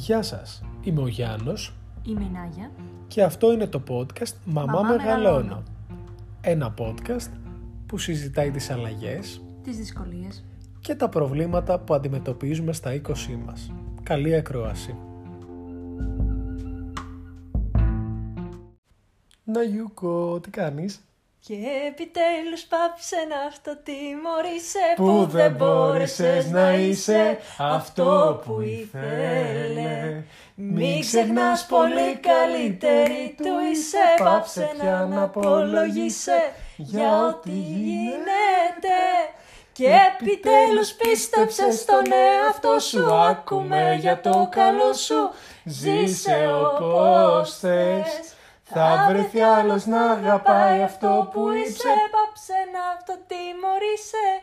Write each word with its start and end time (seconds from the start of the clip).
Γεια 0.00 0.22
σας, 0.22 0.62
είμαι 0.82 1.00
ο 1.00 1.06
Γιάννος 1.06 1.74
Είμαι 2.02 2.24
η 2.24 2.28
Νάγια. 2.32 2.70
και 3.08 3.22
αυτό 3.22 3.52
είναι 3.52 3.66
το 3.66 3.82
podcast 3.88 4.32
«Μαμά, 4.44 4.72
Μαμά 4.72 4.88
Μεγαλώνω». 4.88 5.32
Μεγαλώνω. 5.32 5.62
Ένα 6.40 6.74
podcast 6.78 7.30
που 7.86 7.98
συζητάει 7.98 8.50
τις 8.50 8.70
αλλαγές 8.70 9.42
Τις 9.62 9.76
δυσκολίες. 9.76 10.44
και 10.80 10.94
τα 10.94 11.08
προβλήματα 11.08 11.78
που 11.80 11.94
αντιμετωπίζουμε 11.94 12.72
στα 12.72 12.92
20 12.94 13.36
μας. 13.46 13.72
Καλή 14.02 14.34
ακρόαση. 14.34 14.94
Να 19.44 19.62
Γιούκο, 19.62 20.40
τι 20.40 20.50
κάνεις; 20.50 21.00
Και 21.46 21.56
επιτέλους 21.88 22.62
πάψε 22.62 23.16
να 23.28 23.40
αυτοτιμωρείσαι 23.48 24.78
Που 24.96 25.26
δεν 25.30 25.52
μπόρεσες 25.52 26.50
να 26.50 26.72
είσαι 26.74 27.38
αυτό 27.58 28.42
που 28.44 28.60
ήθελε. 28.60 30.22
Μην 30.54 31.00
ξεχνάς 31.00 31.66
πολύ 31.66 32.16
καλύτερη 32.16 33.34
του 33.36 33.70
είσαι. 33.72 34.24
Πάψε 34.24 34.70
να 34.82 34.98
αναπολογείσαι 34.98 36.52
για 36.76 37.26
ό,τι 37.26 37.50
γίνεται. 37.50 38.98
και 39.72 39.86
επιτέλους 39.86 40.92
πίστεψε 40.92 41.70
στον 41.72 42.04
εαυτό 42.12 42.78
σου. 42.78 43.14
Άκουμε 43.14 43.96
για 44.00 44.20
το 44.20 44.48
καλό 44.50 44.92
σου. 44.92 45.30
Ζήσε 45.64 46.50
όπως 46.52 47.58
θες 47.58 48.34
Θα 48.72 49.06
βρεθεί 49.08 49.40
άλλος 49.40 49.86
να 49.86 50.10
αγαπάει 50.10 50.82
αυτό 50.82 51.28
που 51.32 51.50
είσαι. 51.50 51.88
Πάψε 52.10 52.52
να 52.72 52.80
αυτοτιμωρείσαι 52.98 54.42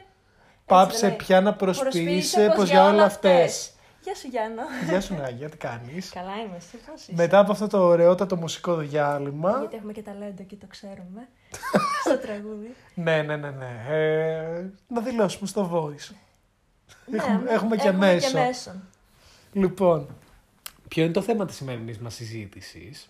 Πάψε 0.65 1.07
λέει. 1.07 1.15
πια 1.15 1.41
να 1.41 1.53
προσποιείσαι 1.53 2.53
πως 2.55 2.69
για 2.69 2.85
όλα 2.85 3.03
αυτές. 3.03 3.71
Γεια 4.01 4.15
σου 4.15 4.27
Γιάννα 4.27 4.63
Γεια 4.89 5.01
σου 5.01 5.15
Νάγια, 5.15 5.49
τι 5.49 5.57
κάνεις; 5.57 6.09
Καλά 6.09 6.31
είμαι, 6.45 6.55
εσύ 6.57 6.77
πώς 6.77 7.01
είσαι; 7.01 7.11
Μετά 7.15 7.39
από 7.39 7.51
αυτό 7.51 7.67
το 7.67 7.83
ωραιότατο 7.83 8.35
μουσικό 8.35 8.75
διάλειμμα. 8.75 9.57
Γιατί 9.59 9.75
έχουμε 9.75 9.91
και 9.93 10.01
ταλέντο 10.01 10.43
και 10.43 10.55
το 10.55 10.65
ξέρουμε 10.67 11.27
Στο 12.05 12.17
τραγούδι 12.17 12.75
Ναι, 12.93 13.21
ναι, 13.21 13.35
ναι, 13.35 13.49
ναι. 13.49 13.85
Ε, 13.89 14.65
να 14.87 15.01
δηλώσουμε 15.01 15.47
στο 15.47 15.69
voice. 15.73 16.15
Ναι, 17.05 17.17
Έχουμε- 17.17 17.51
έχουμε 17.51 17.75
και 17.75 17.87
έχουμε 17.87 18.13
μέσο. 18.13 18.31
και 18.31 18.37
μέσο. 18.37 18.71
Λοιπόν, 19.53 20.07
ποιο 20.87 21.03
είναι 21.03 21.13
το 21.13 21.21
θέμα 21.21 21.45
της 21.45 21.55
σημερινής 21.55 21.97
μας 21.99 22.13
συζήτησης; 22.13 23.09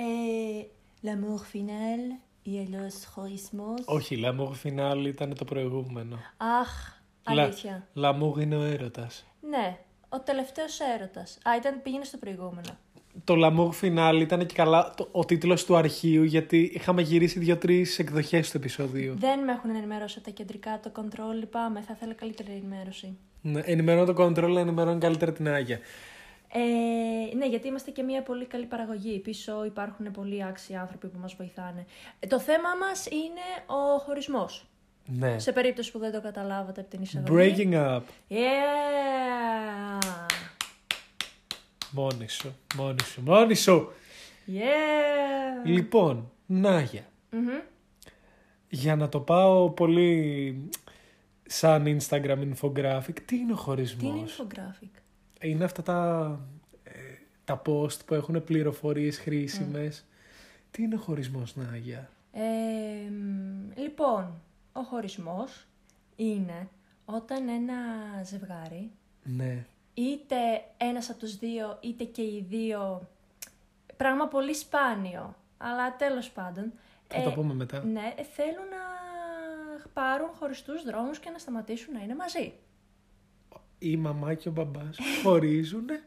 Ε, 0.00 0.62
L'amour 1.02 1.40
final 1.56 2.20
ή 2.42 2.58
αλλιώς 2.58 3.04
χωρισμός 3.04 3.80
Όχι, 3.84 4.22
l'amour 4.24 4.50
final 4.66 5.04
ήταν 5.06 5.34
το 5.34 5.44
προηγούμενο. 5.44 6.18
Αχ, 6.36 7.00
Λα- 7.30 7.42
αλήθεια 7.42 7.88
L'amour 7.96 8.40
είναι 8.40 8.56
ο 8.56 8.62
έρωτας. 8.62 9.26
Ναι, 9.48 9.78
ο 10.08 10.20
τελευταίος 10.20 10.78
έρωτας 10.98 11.38
Α, 11.42 11.56
ήταν, 11.56 11.82
πήγαινε 11.82 12.04
στο 12.04 12.16
προηγούμενο 12.16 12.78
Το 13.24 13.34
l'amour 13.36 13.84
final 13.84 14.18
ήταν 14.20 14.46
και 14.46 14.54
καλά 14.54 14.92
το, 14.96 15.08
ο 15.12 15.24
τίτλος 15.24 15.64
του 15.64 15.76
αρχείου 15.76 16.22
γιατί 16.22 16.70
είχαμε 16.74 17.02
γυρίσει 17.02 17.38
δύο-τρεις 17.38 17.98
εκδοχές 17.98 18.50
του 18.50 18.56
επεισοδίου. 18.56 19.14
Δεν 19.18 19.44
με 19.44 19.52
έχουν 19.52 19.70
ενημερώσει 19.70 20.14
από 20.18 20.26
τα 20.26 20.32
κεντρικά 20.34 20.80
το 20.82 20.92
control, 20.96 21.34
λυπάμαι, 21.38 21.80
θα 21.80 21.92
ήθελα 21.96 22.14
καλύτερη 22.14 22.50
ενημέρωση. 22.52 23.16
Ναι, 23.42 23.60
ενημερώνω 23.64 24.12
το 24.12 24.24
control, 24.24 24.56
ενημερώνω 24.56 24.98
καλύτερα 24.98 25.32
την 25.32 25.48
Άγια. 25.48 25.78
Ε, 26.52 27.34
ναι, 27.36 27.46
γιατί 27.46 27.68
είμαστε 27.68 27.90
και 27.90 28.02
μια 28.02 28.22
πολύ 28.22 28.44
καλή 28.46 28.66
παραγωγή. 28.66 29.18
Πίσω 29.18 29.64
υπάρχουν 29.64 30.10
πολλοί 30.10 30.44
άξιοι 30.44 30.74
άνθρωποι 30.76 31.06
που 31.08 31.18
μας 31.18 31.34
βοηθάνε. 31.34 31.86
Ε, 32.20 32.26
το 32.26 32.40
θέμα 32.40 32.68
μας 32.80 33.06
είναι 33.06 33.64
ο 33.66 33.98
χωρισμός. 33.98 34.66
Ναι. 35.06 35.38
Σε 35.38 35.52
περίπτωση 35.52 35.92
που 35.92 35.98
δεν 35.98 36.12
το 36.12 36.20
καταλάβατε 36.20 36.80
από 36.80 36.90
την 36.90 37.02
εισαγωγή. 37.02 37.54
Breaking 37.70 37.74
up. 37.74 38.00
Yeah! 38.28 40.26
Μόνη 41.90 42.28
σου, 42.28 42.56
μόνη 42.76 43.02
σου, 43.04 43.22
μόνη 43.22 43.54
σου. 43.54 43.92
Yeah! 44.46 45.64
Λοιπόν, 45.66 46.30
Νάγια, 46.46 47.06
Μμμ. 47.30 47.48
για 48.68 48.96
να 48.96 49.08
το 49.08 49.20
πάω 49.20 49.70
πολύ 49.70 50.70
σαν 51.46 51.98
Instagram 52.00 52.38
infographic, 52.52 53.20
τι 53.24 53.36
είναι 53.36 53.52
ο 53.52 53.56
Τι 53.56 53.60
χωρισμός. 53.62 54.12
είναι 54.14 54.26
infographic; 54.28 55.00
Είναι 55.40 55.64
αυτά 55.64 55.82
τα, 55.82 56.40
ε, 56.84 56.90
τα 57.44 57.62
post 57.66 58.04
που 58.06 58.14
έχουν 58.14 58.44
πληροφορίες 58.44 59.18
χρήσιμες. 59.18 60.04
Τι 60.70 60.82
είναι 60.82 60.94
ο 60.94 60.98
χωρισμός, 60.98 61.56
Νάγια. 61.56 62.10
Ε, 62.32 63.10
μ, 63.10 63.70
λοιπόν, 63.80 64.40
ο 64.72 64.80
χωρισμός 64.82 65.66
είναι 66.16 66.68
όταν 67.04 67.48
ένα 67.48 67.74
ζευγάρι, 68.24 68.90
Ναι. 69.24 69.64
είτε 69.94 70.36
ένας 70.76 71.10
από 71.10 71.18
τους 71.18 71.36
δύο, 71.36 71.78
είτε 71.80 72.04
και 72.04 72.22
οι 72.22 72.46
δύο, 72.48 73.08
πράγμα 73.96 74.26
πολύ 74.28 74.54
σπάνιο, 74.54 75.34
αλλά 75.58 75.96
τέλος 75.96 76.30
πάντων, 76.30 76.72
Θα 77.08 77.22
το 77.22 77.30
πούμε 77.30 77.54
μετά. 77.54 77.84
ναι, 77.84 78.14
θέλουν 78.34 78.68
να 78.70 78.86
πάρουν 79.92 80.28
χωριστούς 80.38 80.82
δρόμους 80.84 81.18
και 81.18 81.30
να 81.30 81.38
σταματήσουν 81.38 81.92
να 81.94 82.00
είναι 82.02 82.14
μαζί. 82.14 82.52
Η 83.78 83.96
μαμά 83.96 84.34
και 84.34 84.48
ο 84.48 84.52
μπαμπάς 84.52 84.96
χωρίζουνε. 85.22 86.02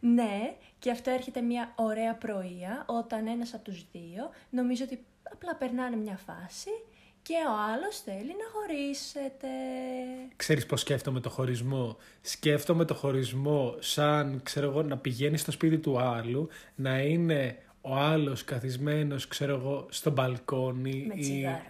Ναι, 0.00 0.56
και 0.78 0.90
αυτό 0.90 1.10
έρχεται 1.10 1.40
μια 1.40 1.72
ωραία 1.76 2.14
πρωία 2.14 2.84
όταν 2.86 3.26
ένας 3.26 3.54
από 3.54 3.64
τους 3.64 3.84
δύο 3.92 4.30
νομίζω 4.50 4.84
ότι 4.84 5.04
απλά 5.32 5.54
περνάνε 5.56 5.96
μια 5.96 6.18
φάση 6.26 6.68
και 7.22 7.34
ο 7.48 7.72
άλλος 7.72 8.00
θέλει 8.00 8.26
να 8.28 8.50
χωρίσετε. 8.52 9.48
Ξέρεις 10.36 10.66
πώς 10.66 10.80
σκέφτομαι 10.80 11.20
το 11.20 11.30
χωρισμό; 11.30 11.96
Σκέφτομαι 12.20 12.84
το 12.84 12.94
χωρισμό 12.94 13.74
σαν, 13.78 14.40
ξέρω 14.42 14.70
εγώ, 14.70 14.82
να 14.82 14.98
πηγαίνει 14.98 15.36
στο 15.38 15.50
σπίτι 15.50 15.78
του 15.78 15.98
άλλου, 16.00 16.48
να 16.74 16.98
είναι 17.02 17.58
ο 17.80 17.94
άλλος 17.94 18.44
καθισμένος, 18.44 19.28
ξέρω 19.28 19.54
εγώ, 19.54 19.86
στο 19.90 20.10
μπαλκόνι. 20.10 21.04
Με 21.08 21.14
ή- 21.14 21.20
τσιγάρο. 21.20 21.62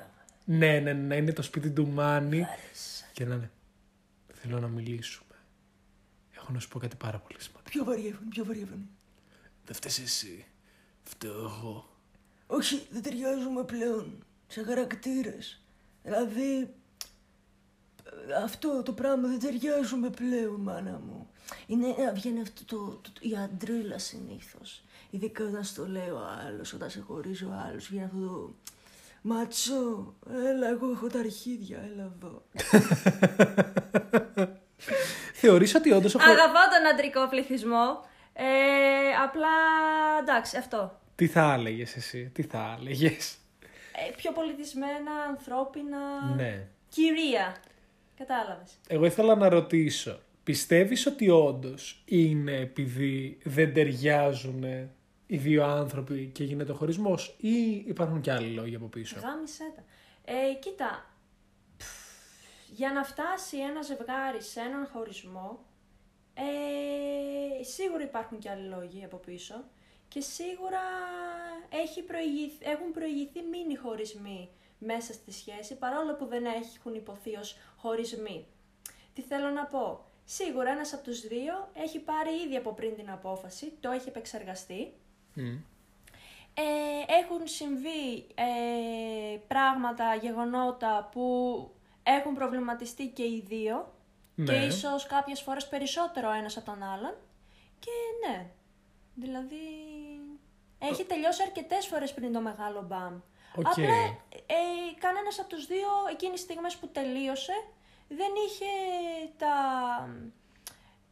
Ναι, 0.45 0.79
ναι, 0.79 0.93
να 0.93 1.17
είναι 1.17 1.33
το 1.33 1.43
σπίτι 1.43 1.71
του 1.71 1.89
Μάνι 1.89 2.37
Άρεσε. 2.37 3.05
και 3.13 3.25
να 3.25 3.35
είναι, 3.35 3.51
θέλω 4.47 4.61
να 4.61 4.69
μιλήσουμε. 4.69 5.35
Έχω 6.33 6.53
να 6.53 6.59
σου 6.59 6.69
πω 6.69 6.79
κάτι 6.79 6.97
πάρα 6.97 7.19
πολύ 7.19 7.41
σημαντικό. 7.41 7.71
Πιο 7.71 7.85
βαριεύουν, 7.85 8.29
πιο 8.29 8.45
βαριεύουν. 8.45 8.89
Δεν 9.67 9.75
φταίς 9.75 9.99
εσύ. 9.99 10.45
Φταίω 11.03 11.41
εγώ. 11.45 11.89
Όχι, 12.47 12.87
δεν 12.91 13.03
ταιριάζουμε 13.03 13.65
πλέον 13.65 14.25
σε 14.47 14.63
χαρακτήρες. 14.63 15.63
Δηλαδή, 16.03 16.75
αυτό 18.45 18.83
το 18.83 18.93
πράγμα 18.93 19.29
δεν 19.29 19.39
ταιριάζουμε 19.39 20.11
πλέον, 20.11 20.61
μάνα 20.61 21.01
μου. 21.07 21.29
Είναι, 21.67 21.89
ε, 21.99 22.13
βγαίνει 22.13 22.41
αυτό 22.41 22.65
το, 22.65 22.87
το, 23.03 23.11
το- 23.13 23.21
η 23.29 23.37
αντρίλα 23.37 23.99
συνήθως. 23.99 24.85
Ειδικά 25.11 25.45
όταν 25.45 25.65
στο 25.65 25.87
λέει 25.89 26.09
ο 26.09 26.21
άλλος, 26.47 26.73
όταν 26.73 26.91
σε 26.91 27.01
χωρίζει 27.01 27.45
ο 27.45 27.53
άλλος, 27.69 27.87
βγαίνει 27.89 28.05
αυτό 28.05 28.19
το... 28.27 28.55
Ματσό, 29.27 30.15
έλα, 30.31 30.69
εγώ 30.69 30.91
έχω 30.91 31.07
τα 31.07 31.19
αρχίδια, 31.19 31.79
έλα 31.93 32.13
εδώ. 32.17 32.43
Θεωρείς 35.47 35.75
ότι 35.75 35.93
όντως 35.93 36.15
ο 36.15 36.19
χω- 36.19 36.29
Αγαπώ 36.31 36.59
τον 36.77 36.87
αντρικό 36.93 37.29
πληθυσμό. 37.29 38.05
Ε, 38.33 38.45
απλά 39.25 39.49
εντάξει, 40.21 40.57
αυτό. 40.57 41.01
Τι 41.17 41.27
θα 41.27 41.53
έλεγες 41.53 41.97
εσύ, 41.97 42.31
τι 42.35 42.43
θα 42.43 42.77
έλεγες; 42.81 43.37
Ε, 44.09 44.13
πιο 44.17 44.33
πολιτισμένα, 44.33 45.13
ανθρώπινα. 45.29 45.99
Ναι. 46.37 46.67
Κυρία. 46.89 47.57
Κατάλαβες. 48.19 48.71
Εγώ 48.87 49.05
ήθελα 49.05 49.35
να 49.35 49.49
ρωτήσω, 49.49 50.19
πιστεύεις 50.45 51.07
ότι 51.07 51.29
όντως 51.31 52.03
είναι 52.05 52.53
επειδή 52.57 53.39
δεν 53.43 53.73
ταιριάζουν 53.75 54.65
οι 55.27 55.37
δύο 55.37 55.65
άνθρωποι 55.65 56.31
και 56.35 56.45
γίνεται 56.45 56.73
ο 56.73 56.75
χωρισμός 56.75 57.37
ή 57.41 57.85
υπάρχουν 57.87 58.21
και 58.21 58.33
άλλοι 58.33 58.47
λόγοι 58.55 58.75
από 58.75 58.87
πίσω; 58.87 59.17
Γάμισέ 59.23 59.73
τα. 59.77 59.83
Ε, 60.33 60.55
κοίτα, 60.61 60.87
πφ, 60.97 61.14
για 62.75 62.93
να 62.93 63.05
φτάσει 63.05 63.59
ένα 63.59 63.83
ζευγάρι 63.83 64.43
σε 64.43 64.61
έναν 64.61 64.87
χωρισμό, 64.93 65.65
ε, 66.35 67.63
σίγουρα 67.63 68.03
υπάρχουν 68.03 68.39
και 68.39 68.51
άλλοι 68.51 68.69
λόγοι 68.69 69.05
από 69.05 69.17
πίσω 69.17 69.65
και 70.09 70.21
σίγουρα 70.21 70.81
έχει 71.71 72.03
προηγηθεί, 72.03 72.65
έχουν 72.65 72.93
προηγηθεί 72.93 73.43
μίνι 73.43 73.77
χωρισμοί 73.77 74.51
μέσα 74.79 75.13
στη 75.13 75.33
σχέση, 75.33 75.77
παρόλο 75.79 76.15
που 76.15 76.27
δεν 76.27 76.45
έχουν 76.45 76.95
υποθεί 76.95 77.37
ως 77.37 77.57
χωρισμοί. 77.77 78.47
Τι 79.15 79.23
θέλω 79.23 79.49
να 79.49 79.65
πω; 79.65 80.05
Σίγουρα 80.25 80.71
ένας 80.71 80.93
από 80.93 81.03
τους 81.03 81.21
δύο 81.21 81.69
έχει 81.75 81.99
πάρει 81.99 82.31
ήδη 82.45 82.57
από 82.57 82.73
πριν 82.73 82.95
την 82.95 83.11
απόφαση, 83.11 83.73
το 83.81 83.91
έχει 83.91 84.09
επεξεργαστεί 84.09 84.93
Μμ. 85.35 85.57
ε, 86.55 87.19
έχουν 87.21 87.47
συμβεί 87.47 88.27
ε, 88.35 89.37
πράγματα, 89.49 90.15
γεγονότα 90.15 91.09
που 91.13 91.25
έχουν 92.07 92.35
προβληματιστεί 92.35 93.07
και 93.07 93.23
οι 93.23 93.45
δύο 93.47 93.93
Ναι. 94.35 94.45
και 94.45 94.67
ίσως 94.67 95.07
κάποιες 95.07 95.41
φορές 95.41 95.69
περισσότερο 95.69 96.29
ο 96.29 96.33
ένας 96.33 96.57
από 96.57 96.67
τον 96.71 96.83
άλλον 96.83 97.15
και 97.79 97.91
ναι, 98.27 98.47
δηλαδή 99.15 99.57
έχει 100.79 101.05
τελειώσει 101.05 101.43
αρκετές 101.43 101.87
φορές 101.87 102.15
πριν 102.15 102.33
το 102.33 102.41
μεγάλο 102.41 102.83
μπαμ. 102.89 103.21
Οκ. 103.57 103.67
Απλά 103.67 103.85
ε, 104.47 104.55
κανένας 104.99 105.39
από 105.39 105.49
τους 105.49 105.67
δύο 105.67 105.89
εκείνες 106.11 106.33
τις 106.33 106.43
στιγμές 106.43 106.77
που 106.77 106.89
τελείωσε 106.89 107.53
δεν 108.09 108.33
είχε 108.47 108.73
τα, 109.37 109.55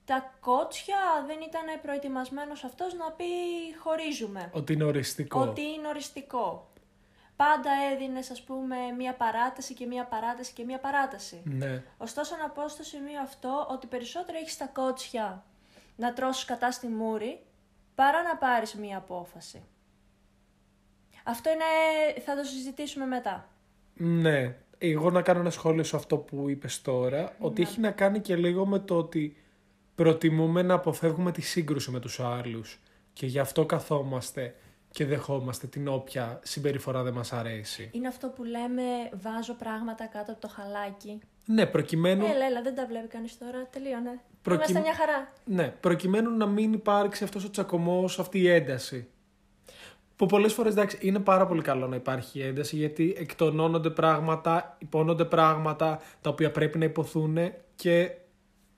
στα 0.02 0.34
κότσια 0.40 1.24
δεν 1.26 1.40
ήταν 1.40 1.80
προετοιμασμένος 1.82 2.64
αυτός 2.64 2.94
να 2.94 3.10
πει 3.12 3.24
χωρίζουμε. 3.82 4.50
Ότι 4.52 4.72
είναι 4.72 4.84
οριστικό. 4.84 5.40
Ότι 5.40 5.60
είναι 5.60 5.88
οριστικό. 5.88 6.71
Πάντα 7.42 7.70
έδινες, 7.92 8.30
ας 8.30 8.42
πούμε, 8.42 8.76
μία 8.98 9.14
παράταση 9.14 9.74
και 9.74 9.86
μία 9.86 10.04
παράταση 10.04 10.52
και 10.52 10.64
μία 10.64 10.78
παράταση. 10.78 11.42
Ναι. 11.44 11.82
Ωστόσο, 11.96 12.36
να 12.36 12.48
πω 12.50 12.68
στο 12.68 12.82
σημείο 12.82 13.20
αυτό 13.20 13.66
ότι 13.70 13.86
περισσότερο 13.86 14.38
έχεις 14.38 14.56
τα 14.56 14.66
κότσια 14.66 15.44
να 15.96 16.12
τρώσεις 16.12 16.44
κατά 16.44 16.70
στη 16.70 16.86
μούρη 16.86 17.40
παρά 17.94 18.22
να 18.22 18.36
πάρεις 18.36 18.74
μία 18.74 18.96
απόφαση. 18.96 19.62
Αυτό 21.24 21.50
είναι, 21.50 21.64
θα 22.24 22.36
το 22.36 22.44
συζητήσουμε 22.44 23.06
μετά. 23.06 23.48
Ναι. 23.94 24.56
Εγώ 24.78 25.10
να 25.10 25.22
κάνω 25.22 25.40
ένα 25.40 25.50
σχόλιο 25.50 25.84
σε 25.84 25.96
αυτό 25.96 26.16
που 26.16 26.48
είπες 26.48 26.82
τώρα, 26.82 27.36
ότι 27.38 27.62
Ναι. 27.62 27.68
έχει 27.68 27.80
να 27.80 27.90
κάνει 27.90 28.20
και 28.20 28.36
λίγο 28.36 28.66
με 28.66 28.78
το 28.78 28.96
ότι 28.96 29.36
προτιμούμε 29.94 30.62
να 30.62 30.74
αποφεύγουμε 30.74 31.32
τη 31.32 31.40
σύγκρουση 31.40 31.90
με 31.90 32.00
τους 32.00 32.20
άλλους 32.20 32.80
και 33.12 33.26
γι' 33.26 33.38
αυτό 33.38 33.66
καθόμαστε 33.66 34.54
και 34.92 35.04
δεχόμαστε 35.06 35.66
την 35.66 35.88
όποια 35.88 36.40
συμπεριφορά 36.42 37.02
δεν 37.02 37.12
μας 37.12 37.32
αρέσει. 37.32 37.90
Είναι 37.92 38.08
αυτό 38.08 38.28
που 38.28 38.44
λέμε 38.44 38.82
βάζω 39.22 39.54
πράγματα 39.54 40.06
κάτω 40.06 40.32
από 40.32 40.40
το 40.40 40.48
χαλάκι. 40.48 41.18
Ναι, 41.44 41.66
προκειμένου, 41.66 42.24
Έλα, 42.24 42.44
έλα, 42.46 42.62
δεν 42.62 42.74
τα 42.74 42.86
βλέπει 42.86 43.06
κανείς 43.08 43.38
τώρα, 43.38 43.66
τελείωνε. 43.70 44.20
Προκει- 44.42 44.68
Είμαστε 44.68 44.80
μια 44.90 44.94
χαρά. 44.98 45.32
ναι, 45.44 45.68
προκειμένου 45.80 46.36
να 46.36 46.46
μην 46.46 46.72
υπάρξει 46.72 47.24
αυτός 47.24 47.44
ο 47.44 47.50
τσακωμός, 47.50 48.18
αυτή 48.18 48.38
η 48.38 48.48
ένταση. 48.48 49.06
Που 50.16 50.26
πολλές 50.26 50.52
φορές 50.52 50.72
εντάξει, 50.72 50.98
είναι 51.00 51.18
πάρα 51.18 51.46
πολύ 51.46 51.62
καλό 51.62 51.86
να 51.86 51.96
υπάρχει 51.96 52.40
ένταση 52.40 52.76
γιατί 52.76 53.14
εκτονώνονται 53.18 53.90
πράγματα, 53.90 54.76
υπόνονται 54.78 55.24
πράγματα 55.24 56.00
τα 56.20 56.30
οποία 56.30 56.50
πρέπει 56.50 56.78
να 56.78 56.84
υποθούν 56.84 57.38
και 57.76 58.10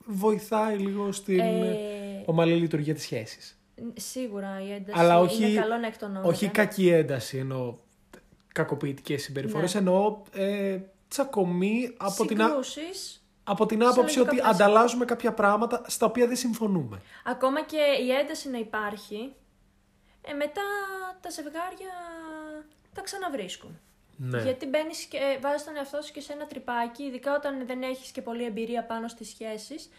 βοηθάει 0.05 0.77
λίγο 0.77 1.11
στην 1.11 1.39
Ε, 1.39 2.23
ομαλή 2.25 2.53
λειτουργία 2.55 2.93
της 2.93 3.03
σχέσης. 3.03 3.59
Σίγουρα 3.95 4.61
η 4.61 4.71
ένταση 4.71 4.99
Αλλά 4.99 5.19
όχι, 5.19 5.49
είναι 5.51 5.59
καλό 5.61 5.77
να 5.77 5.87
εκτονώνεται. 5.87 6.27
όχι 6.27 6.47
κακή 6.47 6.89
ένταση 6.89 7.37
εννοώ 7.37 7.75
κακοποιητικές 8.53 9.21
συμπεριφορές, 9.23 9.73
Ναι. 9.73 9.79
εννοώ 9.79 10.17
ε, 10.33 10.79
τσακωμή 11.07 11.93
από 11.97 12.25
την, 12.25 12.41
α- 12.41 12.45
Συγκρούσεις, 12.47 13.23
από 13.43 13.65
την 13.65 13.83
άποψη 13.83 13.99
λογικά 14.17 14.21
ότι 14.21 14.29
πλαίσια. 14.41 14.49
ανταλλάζουμε 14.65 15.05
κάποια 15.05 15.33
πράγματα 15.33 15.83
στα 15.87 16.05
οποία 16.05 16.27
δεν 16.27 16.35
συμφωνούμε. 16.35 17.01
ακόμα 17.25 17.63
και 17.63 17.77
η 18.05 18.11
ένταση 18.11 18.49
να 18.49 18.57
υπάρχει, 18.57 19.33
ε, 20.21 20.33
μετά 20.33 20.61
τα 21.21 21.29
ζευγάρια 21.29 21.93
τα 22.93 23.01
ξαναβρίσκουν. 23.01 23.79
Ναι. 24.17 24.41
Γιατί 24.41 24.65
μπαίνεις 24.65 25.03
και 25.05 25.19
βάζεις 25.41 25.63
τον 25.65 25.75
εαυτό 25.75 26.01
σου 26.01 26.11
και 26.13 26.21
σε 26.21 26.33
ένα 26.33 26.45
τρυπάκι, 26.45 27.03
ειδικά 27.03 27.35
όταν 27.35 27.65
δεν 27.65 27.81
έχεις 27.81 28.11
και 28.11 28.21
πολλή 28.21 28.43
εμπειρία 28.45 28.83
πάνω 28.83 29.07
στις 29.07 29.27
σχέσεις. 29.29 29.89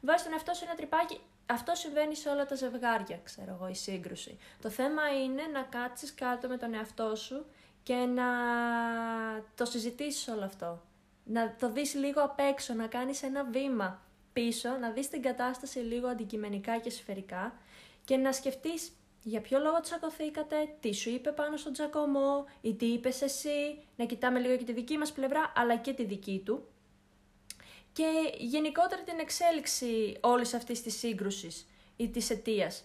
Βάζει 0.00 0.24
τον 0.24 0.32
εαυτό 0.32 0.52
σου 0.52 0.58
σε 0.58 0.64
ένα 0.64 0.74
τρυπάκι. 0.74 1.20
Αυτό 1.46 1.74
συμβαίνει 1.74 2.14
σε 2.14 2.28
όλα 2.28 2.46
τα 2.46 2.54
ζευγάρια, 2.54 3.20
ξέρω 3.24 3.56
εγώ, 3.60 3.68
η 3.68 3.74
σύγκρουση. 3.74 4.38
Το 4.62 4.68
θέμα 4.70 5.02
είναι 5.24 5.42
να 5.52 5.62
κάτσεις 5.62 6.14
κάτω 6.14 6.48
με 6.48 6.56
τον 6.56 6.74
εαυτό 6.74 7.16
σου 7.16 7.44
και 7.82 7.94
να 7.94 8.24
το 9.54 9.64
συζητήσεις 9.64 10.28
όλο 10.28 10.44
αυτό. 10.44 10.82
Να 11.24 11.54
το 11.58 11.70
δεις 11.70 11.94
λίγο 11.94 12.22
απ' 12.22 12.38
έξω, 12.40 12.74
να 12.74 12.86
κάνεις 12.86 13.22
ένα 13.22 13.44
βήμα 13.44 14.02
πίσω, 14.32 14.68
να 14.80 14.90
δεις 14.90 15.08
την 15.08 15.22
κατάσταση 15.22 15.78
λίγο 15.78 16.08
αντικειμενικά 16.08 16.78
και 16.78 16.90
σφαιρικά 16.90 17.54
και 18.04 18.16
να 18.16 18.32
σκεφτείς 18.32 18.92
για 19.22 19.40
ποιο 19.40 19.58
λόγο 19.58 19.80
τσακωθήκατε, 19.80 20.56
τι 20.80 20.94
σου 20.94 21.10
είπε 21.10 21.32
πάνω 21.32 21.56
στον 21.56 21.72
τσακωμό 21.72 22.44
ή 22.60 22.74
τι 22.74 22.86
είπες 22.86 23.22
εσύ, 23.22 23.84
να 23.96 24.04
κοιτάμε 24.04 24.38
λίγο 24.38 24.56
και 24.56 24.64
τη 24.64 24.72
δική 24.72 24.98
μας 24.98 25.12
πλευρά 25.12 25.52
αλλά 25.56 25.76
και 25.76 25.92
τη 25.92 26.04
δική 26.04 26.42
του 26.44 26.68
και 27.96 28.34
γενικότερα 28.38 29.02
την 29.02 29.18
εξέλιξη 29.18 30.16
όλης 30.20 30.54
αυτής 30.54 30.82
της 30.82 30.98
σύγκρουσης 30.98 31.66
ή 31.96 32.08
της 32.08 32.30
αιτίας. 32.30 32.84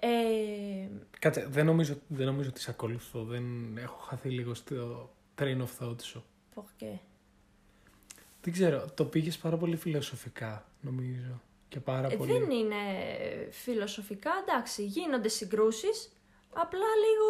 Ε, 0.00 0.88
Κάτσε, 1.18 1.46
δεν 1.50 1.66
νομίζω, 1.66 1.94
δεν 2.08 2.26
νομίζω 2.26 2.48
ότι 2.48 2.60
σε 2.60 2.70
ακολουθώ. 2.70 3.24
Δεν 3.24 3.76
έχω 3.76 3.96
χαθεί 3.96 4.28
λίγο 4.30 4.54
στο 4.54 5.10
train 5.38 5.58
of 5.62 5.68
thought 5.84 6.02
σου. 6.02 6.24
πω 6.54 6.66
και. 6.76 6.86
Δεν 8.42 8.52
ξέρω, 8.52 8.90
το 8.94 9.04
πήγες 9.04 9.38
πάρα 9.38 9.56
πολύ 9.56 9.76
φιλοσοφικά, 9.76 10.66
νομίζω. 10.80 11.40
Και 11.68 11.80
πάρα 11.80 12.08
Ε, 12.12 12.16
πολύ... 12.16 12.32
δεν 12.32 12.50
είναι 12.50 12.76
φιλοσοφικά, 13.50 14.30
εντάξει, 14.46 14.84
γίνονται 14.84 15.28
συγκρούσεις, 15.28 16.12
απλά 16.52 16.86
λίγο 17.04 17.28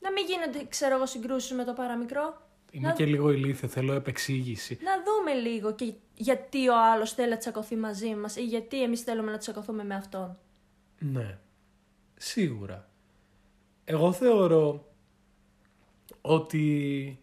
να 0.00 0.12
μην 0.12 0.24
γίνονται, 0.26 0.66
ξέρω 0.68 0.94
εγώ, 0.94 1.06
συγκρούσεις 1.06 1.52
με 1.52 1.64
το 1.64 1.72
παραμικρό. 1.72 2.41
Είμαι 2.74 2.86
να- 2.88 2.92
και 2.94 3.04
λίγο 3.06 3.30
ηλίθιο, 3.30 3.68
θέλω 3.68 3.92
επεξήγηση. 3.92 4.78
Να 4.82 4.92
δούμε 5.04 5.48
λίγο 5.48 5.74
και 5.74 5.92
γιατί 6.14 6.68
ο 6.68 6.74
άλλος 6.92 7.12
θέλει 7.12 7.30
να 7.30 7.36
τσακωθεί 7.36 7.76
μαζί 7.76 8.14
μας 8.14 8.36
ή 8.36 8.44
γιατί 8.44 8.82
εμείς 8.82 9.00
θέλουμε 9.00 9.30
να 9.30 9.38
τσακωθούμε 9.38 9.84
με 9.84 9.94
αυτόν. 9.94 10.38
Ναι, 10.98 11.38
σίγουρα. 12.16 12.88
Εγώ 13.84 14.12
θεωρώ 14.12 14.86
ότι 16.20 17.18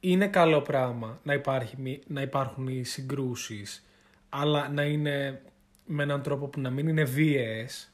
είναι 0.00 0.28
καλό 0.28 0.62
πράγμα 0.62 1.20
να, 1.22 1.32
υπάρχει, 1.34 1.80
μη- 1.80 2.02
να 2.06 2.20
υπάρχουν 2.22 2.68
οι 2.68 2.84
συγκρούσεις, 2.84 3.86
αλλά 4.28 4.68
να 4.68 4.82
είναι 4.84 5.42
με 5.86 6.02
έναν 6.02 6.22
τρόπο 6.22 6.46
που 6.46 6.60
να 6.60 6.70
μην 6.70 6.88
είναι 6.88 7.04
βίαιες, 7.04 7.92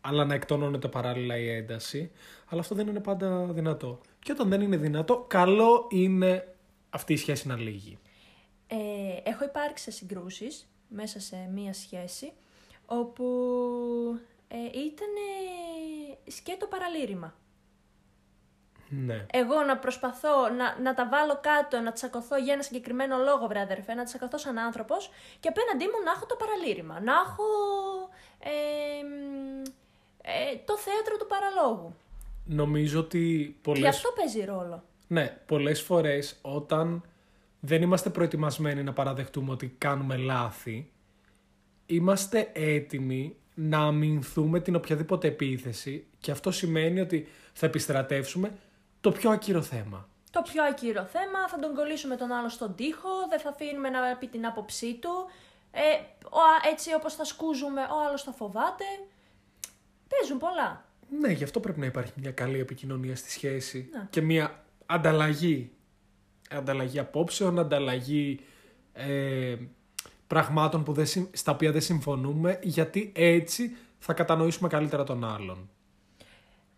αλλά 0.00 0.24
να 0.24 0.34
εκτονώνεται 0.34 0.88
παράλληλα 0.88 1.36
η 1.36 1.48
ένταση, 1.48 2.10
αλλά 2.48 2.60
αυτό 2.60 2.74
δεν 2.74 2.86
είναι 2.88 3.00
πάντα 3.00 3.44
δυνατό. 3.44 4.00
Και 4.22 4.32
όταν 4.32 4.48
δεν 4.48 4.60
είναι 4.60 4.76
δυνατό, 4.76 5.24
καλό 5.28 5.86
είναι 5.90 6.54
αυτή 6.90 7.12
η 7.12 7.16
σχέση 7.16 7.48
να 7.48 7.56
λύγει. 7.56 7.98
Ε, 8.66 8.76
έχω 9.30 9.44
υπάρξει 9.44 9.84
σε 9.84 9.90
συγκρούσεις 9.90 10.68
μέσα 10.88 11.20
σε 11.20 11.36
μία 11.54 11.72
σχέση 11.72 12.32
όπου 12.86 13.24
ε, 14.48 14.56
ήταν 14.78 15.08
σκέτο 16.26 16.66
παραλήρημα. 16.66 17.34
Ναι. 18.88 19.26
Εγώ 19.32 19.62
να 19.62 19.76
προσπαθώ 19.76 20.48
να, 20.48 20.78
να 20.80 20.94
τα 20.94 21.08
βάλω 21.08 21.38
κάτω, 21.42 21.80
να 21.80 21.92
τσακωθώ 21.92 22.36
για 22.36 22.52
ένα 22.52 22.62
συγκεκριμένο 22.62 23.16
λόγο, 23.16 23.46
βρε 23.46 23.60
αδερφέ, 23.60 23.94
να 23.94 24.04
τσακωθώ 24.04 24.38
σαν 24.38 24.58
άνθρωπος 24.58 25.10
και 25.40 25.48
απέναντί 25.48 25.84
μου 25.84 26.02
να 26.04 26.10
έχω 26.10 26.26
το 26.26 26.36
παραλήρημα, 26.36 27.00
να 27.00 27.12
έχω 27.12 27.44
ε, 28.38 28.50
μ, 29.04 29.62
ε, 30.22 30.56
το 30.64 30.76
θέατρο 30.76 31.16
του 31.16 31.26
παραλόγου. 31.26 31.94
Νομίζω 32.44 33.00
ότι 33.00 33.56
πολλές 33.62 33.82
Και 33.82 33.88
αυτό 33.88 34.08
παίζει 34.16 34.44
ρόλο. 34.44 34.84
Ναι, 35.06 35.38
πολλές 35.46 35.82
φορές 35.82 36.38
όταν 36.42 37.02
δεν 37.60 37.82
είμαστε 37.82 38.10
προετοιμασμένοι 38.10 38.82
να 38.82 38.92
παραδεχτούμε 38.92 39.52
ότι 39.52 39.74
κάνουμε 39.78 40.16
λάθη, 40.16 40.90
είμαστε 41.86 42.50
έτοιμοι 42.52 43.36
να 43.54 43.78
αμυνθούμε 43.78 44.60
την 44.60 44.74
οποιαδήποτε 44.74 45.28
επίθεση 45.28 46.06
και 46.18 46.30
αυτό 46.30 46.50
σημαίνει 46.50 47.00
ότι 47.00 47.28
θα 47.52 47.66
επιστρατεύσουμε 47.66 48.58
το 49.00 49.12
πιο 49.12 49.30
ακύρο 49.30 49.62
θέμα. 49.62 50.08
Το 50.30 50.42
πιο 50.42 50.62
ακύρο 50.64 51.04
θέμα, 51.04 51.48
θα 51.48 51.58
τον 51.58 51.74
κολλήσουμε 51.74 52.16
τον 52.16 52.32
άλλο 52.32 52.48
στον 52.48 52.74
τοίχο, 52.74 53.08
δεν 53.28 53.40
θα 53.40 53.48
αφήνουμε 53.48 53.88
να 53.88 54.16
πει 54.16 54.26
την 54.26 54.46
άποψή 54.46 54.94
του. 54.94 55.10
Ε, 55.70 55.80
ο, 56.30 56.38
α- 56.38 56.68
έτσι 56.70 56.94
όπως 56.94 57.14
θα 57.14 57.24
σκούζουμε, 57.24 57.80
ο 57.80 58.06
άλλος 58.08 58.22
θα 58.22 58.32
φοβάται. 58.32 58.84
Παίζουν 60.08 60.38
πολλά. 60.38 60.84
Ναι, 61.20 61.32
γι' 61.32 61.44
αυτό 61.44 61.60
πρέπει 61.60 61.80
να 61.80 61.86
υπάρχει 61.86 62.12
μια 62.16 62.30
καλή 62.30 62.58
επικοινωνία 62.58 63.16
στη 63.16 63.30
σχέση 63.30 63.88
Ναι. 63.92 64.06
και 64.10 64.20
μια 64.20 64.64
ανταλλαγή. 64.86 65.70
Ανταλλαγή 66.50 66.98
απόψεων, 66.98 67.58
ανταλλαγή 67.58 68.40
ε, 68.92 69.56
πραγμάτων 70.26 70.82
που 70.84 70.92
δεν, 70.92 71.06
συμ- 71.06 71.36
στα 71.36 71.52
οποία 71.52 71.72
δεν 71.72 71.80
συμφωνούμε, 71.80 72.58
γιατί 72.62 73.12
έτσι 73.14 73.76
θα 73.98 74.12
κατανοήσουμε 74.12 74.68
καλύτερα 74.68 75.04
τον 75.04 75.24
άλλον. 75.24 75.70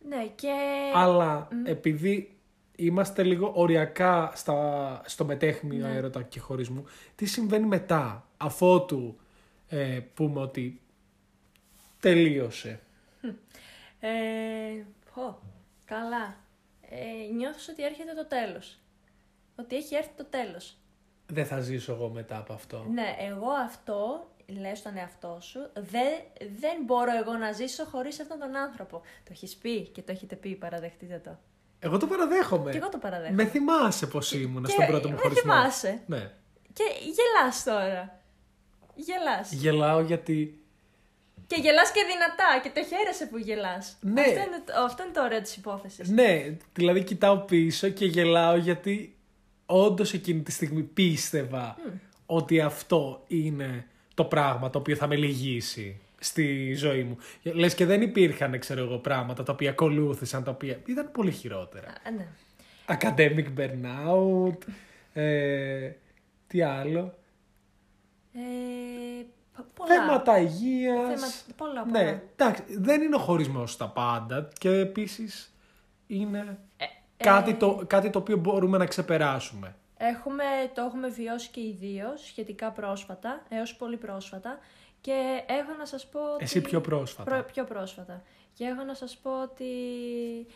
Ναι, 0.09 0.27
και... 0.35 0.53
Αλλά 0.95 1.49
επειδή 1.65 2.37
είμαστε 2.77 3.23
λίγο 3.23 3.53
οριακά 3.55 4.33
στα, 4.35 5.01
στο 5.07 5.25
μετέχνιο 5.25 5.87
Ναι. 5.87 5.95
έρωτα 5.97 6.23
και 6.23 6.41
χωρισμού, 6.41 6.85
τι 7.15 7.27
συμβαίνει 7.27 7.67
μετά, 7.67 8.29
αφότου 8.37 9.17
ε, 9.69 10.01
πούμε 10.15 10.41
ότι 10.41 10.81
τελείωσε; 12.01 12.81
Ε, 14.07 14.85
πω, 15.15 15.39
καλά. 15.85 16.37
Ε, 16.81 17.33
νιώθω 17.35 17.59
ότι 17.73 17.85
έρχεται 17.85 18.13
το 18.15 18.27
τέλος. 18.27 18.79
Ότι 19.57 19.77
έχει 19.77 19.95
έρθει 19.95 20.13
το 20.17 20.25
τέλος. 20.25 20.77
Δεν 21.27 21.47
θα 21.47 21.61
ζήσω 21.61 21.93
εγώ 21.93 22.09
μετά 22.09 22.37
από 22.37 22.53
αυτό. 22.53 22.87
Ναι, 22.93 23.17
εγώ 23.19 23.51
αυτό, 23.51 24.31
λες 24.47 24.79
στον 24.79 24.97
εαυτό 24.97 25.39
σου, 25.41 25.59
δεν, 25.75 26.13
δεν 26.61 26.77
μπορώ 26.85 27.17
εγώ 27.17 27.33
να 27.33 27.53
ζήσω 27.53 27.85
χωρίς 27.85 28.21
αυτόν 28.21 28.39
τον 28.39 28.57
άνθρωπο. 28.57 28.99
Το 28.99 29.29
έχεις 29.31 29.57
πει 29.57 29.81
και 29.89 30.03
το 30.03 30.13
έχετε 30.13 30.37
πει, 30.37 30.55
παραδεχτείτε 30.57 31.21
το. 31.25 31.39
Εγώ 31.79 31.99
το 31.99 32.07
παραδέχομαι. 32.07 32.71
Και 32.71 32.77
εγώ 32.77 32.89
το 32.89 32.99
παραδέχομαι. 32.99 33.43
Με 33.43 33.49
θυμάσαι 33.51 34.07
πώ 34.07 34.19
ήμουν 34.33 34.65
Και 34.65 34.71
στον 34.71 34.87
πρώτο 34.87 35.09
μου 35.09 35.15
με 35.15 35.21
χωρισμό. 35.21 35.53
θυμάσαι. 35.53 36.03
Ναι. 36.07 36.33
Και 36.73 36.85
γελάς 37.01 37.65
τώρα. 37.65 38.21
Γελάς. 38.95 39.53
Γελάω 39.53 40.01
γιατί. 40.01 40.64
Και 41.47 41.61
γελάς 41.61 41.91
και 41.93 42.01
δυνατά 42.07 42.61
και 42.63 42.81
το 42.81 42.87
χαίρεσαι 42.97 43.27
που 43.27 43.39
γελάς. 43.39 43.97
Ναι. 44.01 44.21
Αυτό 44.21 44.33
είναι, 44.33 44.63
το- 44.65 44.73
αυτό 44.85 45.03
είναι 45.03 45.13
το 45.13 45.23
ωραίο 45.23 45.41
της 45.41 45.57
υπόθεσης. 45.57 46.09
Ναι, 46.09 46.57
δηλαδή 46.73 47.03
κοιτάω 47.05 47.37
πίσω 47.37 47.89
και 47.89 48.07
γελάω 48.07 48.57
γιατί 48.57 49.17
όντως 49.67 50.13
εκείνη 50.13 50.41
τη 50.43 50.53
στιγμή 50.53 50.83
πίστευα 50.83 51.77
ότι 52.27 52.61
αυτό 52.61 53.25
είναι 53.27 53.87
το 54.15 54.25
πράγμα 54.25 54.71
το 54.71 54.79
οποίο 54.79 54.97
θα 54.97 55.07
με 55.07 55.17
λυγίσει 55.17 56.01
στη 56.19 56.75
ζωή 56.75 57.03
μου. 57.03 57.19
Λες 57.43 57.75
και 57.75 57.85
δεν 57.87 58.03
υπήρχαν, 58.03 58.59
ξέρω 58.59 58.83
εγώ, 58.85 58.99
πράγματα 58.99 59.43
τα 59.43 59.53
οποία 59.53 59.71
ακολούθησαν, 59.71 60.45
τα 60.45 60.51
οποία 60.51 60.79
ήταν 60.87 61.11
πολύ 61.13 61.31
χειρότερα. 61.31 61.89
Α, 61.89 62.11
ναι. 62.17 62.27
Academic 62.87 63.47
burnout, 63.59 64.59
ε, 65.13 65.91
τι 66.47 66.63
άλλο, 66.63 67.15
Ε, 68.37 68.39
πο- 69.23 69.44
πολλά. 69.75 69.95
θέματα 69.95 70.39
υγείας. 70.39 70.97
Θέματα- 70.97 71.33
πολλά, 71.57 71.83
πολλά. 71.83 72.03
Ναι, 72.03 72.23
εντάξει, 72.37 72.63
δεν 72.79 73.03
είναι 73.03 73.17
ο 73.17 73.19
χωρισμός 73.19 73.73
στα 73.73 73.89
πάντα 73.89 74.49
και 74.59 74.69
επίσης 74.71 75.55
είναι 76.07 76.59
κάτι, 77.17 77.51
ε, 77.51 77.55
το, 77.55 77.85
κάτι 77.87 78.11
το 78.11 78.19
οποίο 78.19 78.37
μπορούμε 78.37 78.79
να 78.79 78.87
ξεπεράσουμε. 78.87 79.77
Έχουμε, 79.97 80.45
το 80.75 80.83
έχουμε 80.83 81.09
βιώσει 81.09 81.49
και 81.51 81.61
οι 81.61 81.77
δύο 81.81 82.07
σχετικά 82.17 82.71
πρόσφατα, 82.71 83.43
έως 83.49 83.77
πολύ 83.77 83.97
πρόσφατα. 83.97 84.59
Και 85.01 85.43
έχω 85.47 85.73
να 85.79 85.85
σας 85.85 86.07
πω 86.07 86.21
ότι... 86.35 86.45
Εσύ 86.45 86.61
πιο 86.61 86.81
πρόσφατα. 86.81 87.31
Προ- 87.31 87.53
πιο 87.53 87.65
πρόσφατα. 87.65 88.23
Και 88.53 88.65
έχω 88.65 88.83
να 88.83 88.95
σας 88.95 89.17
πω 89.17 89.43
ότι... 89.43 89.65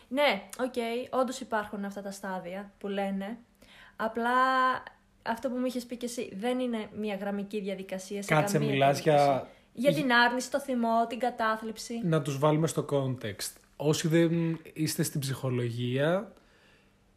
Ναι, 0.07 0.43
οκ, 0.59 0.73
όντως 1.19 1.39
υπάρχουν 1.39 1.85
αυτά 1.85 2.01
τα 2.01 2.11
στάδια 2.11 2.71
που 2.77 2.87
λένε. 2.87 3.37
Απλά 3.95 4.31
αυτό 5.31 5.49
που 5.49 5.55
μου 5.55 5.65
είχες 5.65 5.85
πει 5.85 5.95
και 5.97 6.05
εσύ 6.05 6.29
δεν 6.39 6.59
είναι 6.59 6.87
μια 6.99 7.15
γραμμική 7.15 7.61
διαδικασία. 7.61 8.21
σε 8.21 8.33
Κάτσε, 8.33 8.57
καμία 8.57 8.71
μιλάς 8.73 8.99
για- 8.99 9.15
περίπτωση. 9.15 9.45
Για 9.73 9.93
την 9.93 10.11
άρνηση, 10.13 10.51
το 10.51 10.59
θυμό, 10.59 11.07
την 11.09 11.19
κατάθλιψη. 11.19 12.01
Να 12.03 12.21
τους 12.21 12.37
βάλουμε 12.37 12.67
στο 12.67 12.85
context. 12.91 13.51
Όσοι 13.75 14.07
δεν 14.07 14.59
είστε 14.73 15.03
στην 15.03 15.19
ψυχολογία, 15.19 16.33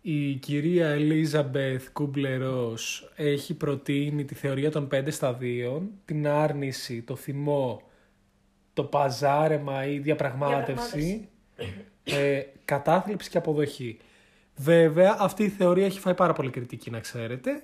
η 0.01 0.35
κυρία 0.35 0.89
Elisabeth 0.89 1.89
Kübler-Ross 1.93 3.13
έχει 3.17 3.55
προτείνει 3.55 4.25
τη 4.25 4.35
θεωρία 4.35 4.71
των 4.71 4.89
πέντε 4.89 5.11
σταδίων, 5.11 5.91
την 6.05 6.27
άρνηση, 6.29 7.03
το 7.03 7.17
θυμό, 7.17 7.83
το 8.73 8.85
παζάρεμα 8.85 9.87
ή 9.87 9.99
διαπραγμάτευση, 9.99 11.29
ε, 12.05 12.43
κατάθλιψη 12.65 13.31
και 13.31 13.39
αποδοχή. 13.39 13.99
Βέβαια, 14.57 15.17
αυτή 15.19 15.45
η 15.45 15.49
θεωρία 15.49 15.85
έχει 15.87 16.01
φάει 16.01 16.15
πάρα 16.15 16.33
πολύ 16.33 16.51
κριτική, 16.51 16.91
να 16.91 17.01
ξέρετε, 17.01 17.63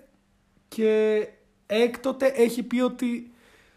και 0.69 1.29
έκτοτε 1.67 2.27
έχει 2.27 2.63
πει 2.63 2.81
ότι 2.81 3.33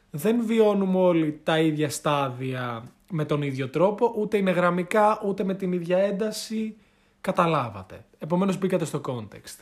δεν 0.09 0.45
βιώνουμε 0.45 0.97
όλοι 0.99 1.39
τα 1.43 1.59
ίδια 1.59 1.89
στάδια 1.89 2.83
με 3.09 3.25
τον 3.25 3.41
ίδιο 3.41 3.69
τρόπο, 3.69 4.13
ούτε 4.17 4.37
είναι 4.37 4.51
γραμμικά, 4.51 5.21
ούτε 5.25 5.43
με 5.43 5.53
την 5.55 5.71
ίδια 5.71 5.97
ένταση. 5.97 6.77
Καταλάβατε. 7.21 8.05
Επομένως 8.19 8.57
μπήκατε 8.57 8.85
στο 8.85 9.01
context. 9.05 9.59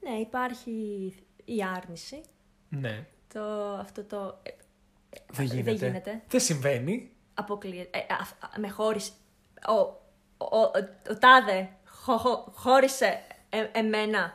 Ναι, 0.00 0.10
υπάρχει 0.20 0.72
η 1.44 1.62
άρνηση. 1.76 2.20
Ναι. 2.68 3.06
Το, 3.32 3.40
αυτό 3.80 4.04
το... 4.04 4.38
ε, 4.42 4.50
Δεν 5.32 5.46
γίνεται. 5.46 5.72
Δεν 5.74 5.88
γίνεται. 5.88 6.22
Δεν 6.28 6.40
συμβαίνει. 6.40 7.10
αποκλείεται. 7.34 7.98
Ε, 7.98 8.12
α- 8.14 8.46
α- 8.46 8.58
με 8.60 8.68
χώρισε. 8.68 9.12
Ο, 9.68 9.72
ο, 10.44 10.58
ο, 10.58 10.70
ο 11.10 11.18
τάδε 11.18 11.68
χω- 11.86 12.18
χω- 12.18 12.52
χώρισε 12.54 13.20
ε- 13.48 13.68
εμένα. 13.78 14.34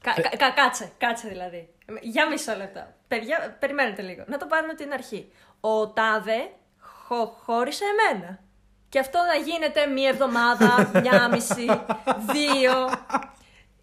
Κα, 0.00 0.12
κα- 0.22 0.36
κα- 0.36 0.50
κάτσε, 0.50 0.92
κάτσε 0.98 1.28
δηλαδή. 1.28 1.68
Για 2.00 2.28
μισό 2.28 2.54
λεπτό. 2.56 2.86
Παιδιά, 3.08 3.56
περιμένετε 3.60 4.02
λίγο. 4.02 4.24
Να 4.26 4.38
το 4.38 4.46
πάρουμε 4.46 4.74
την 4.74 4.92
αρχή. 4.92 5.32
Ο 5.60 5.88
τάδε 5.88 6.50
χω- 6.80 7.34
χώρισε 7.44 7.84
εμένα. 7.84 8.38
Και 8.88 8.98
αυτό 8.98 9.18
να 9.18 9.34
γίνεται 9.34 9.86
μία 9.86 10.08
εβδομάδα, 10.08 10.90
μία 11.02 11.28
μισή, 11.28 11.66
δύο. 12.32 12.88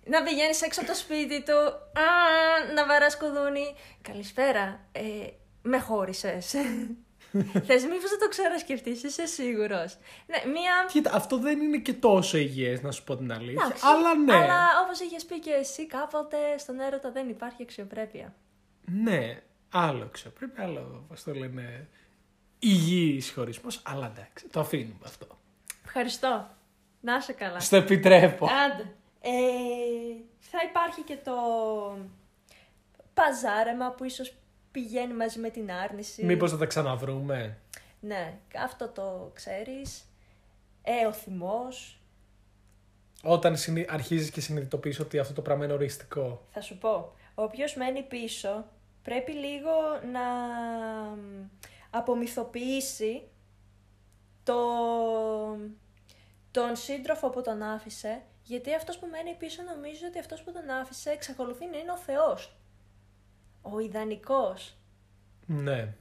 Να 0.08 0.24
πηγαίνεις 0.24 0.62
έξω 0.62 0.80
από 0.82 0.90
το 0.90 0.96
σπίτι 0.96 1.44
του, 1.44 1.58
α, 2.02 2.74
να 2.76 2.86
βαράς 2.86 3.18
κουδούνι. 3.18 3.76
Καλησπέρα. 4.02 4.80
Ε, 4.92 5.02
με 5.62 5.80
χώρισες. 5.80 6.54
Θες 7.42 7.84
μήπως 7.84 8.10
δεν 8.10 8.20
το 8.20 8.28
ξανασκεφτείς, 8.30 9.04
είσαι 9.04 9.26
σίγουρος. 9.26 9.98
Ναι, 10.28 10.52
μία... 10.52 10.86
Κοίτα, 10.88 11.12
αυτό 11.14 11.38
δεν 11.38 11.62
είναι 11.62 11.78
και 11.78 11.94
τόσο 11.94 12.38
υγιές, 12.38 12.82
να 12.82 12.92
σου 12.92 13.04
πω 13.04 13.16
την 13.18 13.32
αλήθεια. 13.32 13.64
Εντάξει, 13.66 13.84
αλλά 13.86 14.16
ναι. 14.16 14.34
Αλλά 14.34 14.68
όπως 14.84 15.00
είχες 15.00 15.26
πει 15.26 15.40
και 15.40 15.52
εσύ 15.52 15.88
κάποτε, 15.88 16.38
στον 16.58 16.80
έρωτα 16.80 17.12
δεν 17.12 17.30
υπάρχει 17.30 17.64
αξιοπρέπεια. 17.64 18.36
Ναι, 18.86 19.42
άλλο 19.70 20.10
ξέρω. 20.12 20.34
Πρέπει 20.40 20.62
άλλο, 20.62 21.06
πώς 21.08 21.24
το 21.24 21.34
λένε, 21.34 21.88
υγιής 22.60 23.32
χωρισμός. 23.32 23.82
Αλλά 23.86 24.06
εντάξει, 24.16 24.48
το 24.48 24.60
αφήνουμε 24.60 25.00
αυτό. 25.06 25.28
Ευχαριστώ. 25.86 26.50
Να 27.02 27.16
είσαι 27.16 27.34
καλά. 27.34 27.60
Στο 27.60 27.76
επιτρέπω. 27.76 28.46
Άντε. 28.46 28.96
Ε, 29.22 29.32
θα 30.40 30.60
υπάρχει 30.70 31.02
και 31.02 31.18
το 31.24 31.34
παζάρεμα 33.14 33.92
που 33.92 34.04
ίσως 34.04 34.34
πηγαίνει 34.76 35.14
μαζί 35.14 35.40
με 35.40 35.50
την 35.50 35.72
άρνηση. 35.72 36.26
Μήπως 36.26 36.52
θα 36.52 36.58
τα 36.58 36.66
ξαναβρούμε; 36.66 37.58
Ναι, 38.00 38.38
αυτό 38.64 38.88
το 38.88 39.32
ξέρεις. 39.34 40.06
Ε, 40.84 41.06
ο 41.06 41.14
θυμός. 41.14 42.00
Όταν 43.24 43.58
συνει... 43.58 43.86
αρχίζεις 43.90 44.30
και 44.30 44.42
συνειδητοποιείς 44.42 45.00
ότι 45.00 45.20
αυτό 45.20 45.34
το 45.34 45.42
πράγμα 45.42 45.64
είναι 45.64 45.74
οριστικό. 45.74 46.46
Θα 46.50 46.62
σου 46.62 46.78
πω, 46.78 47.14
όποιος 47.36 47.76
μένει 47.76 48.04
πίσω 48.04 48.66
πρέπει 49.04 49.32
λίγο 49.32 49.72
να 50.12 50.22
μ, 51.16 51.50
απομυθοποιήσει 51.90 53.22
το... 54.44 54.56
τον 56.52 56.76
σύντροφο 56.76 57.30
που 57.30 57.42
τον 57.42 57.62
άφησε, 57.62 58.22
γιατί 58.44 58.76
αυτός 58.76 58.98
που 58.98 59.08
μένει 59.08 59.36
πίσω 59.40 59.62
νομίζει 59.64 60.06
ότι 60.06 60.20
αυτός 60.20 60.44
που 60.44 60.52
τον 60.52 60.70
άφησε 60.70 61.10
εξακολουθεί 61.10 61.66
να 61.66 61.78
είναι 61.78 61.92
ο 61.92 61.98
Θεός. 61.98 62.56
Ο 63.74 63.80
ιδανικός. 63.80 64.76
Ναι. 65.46 65.94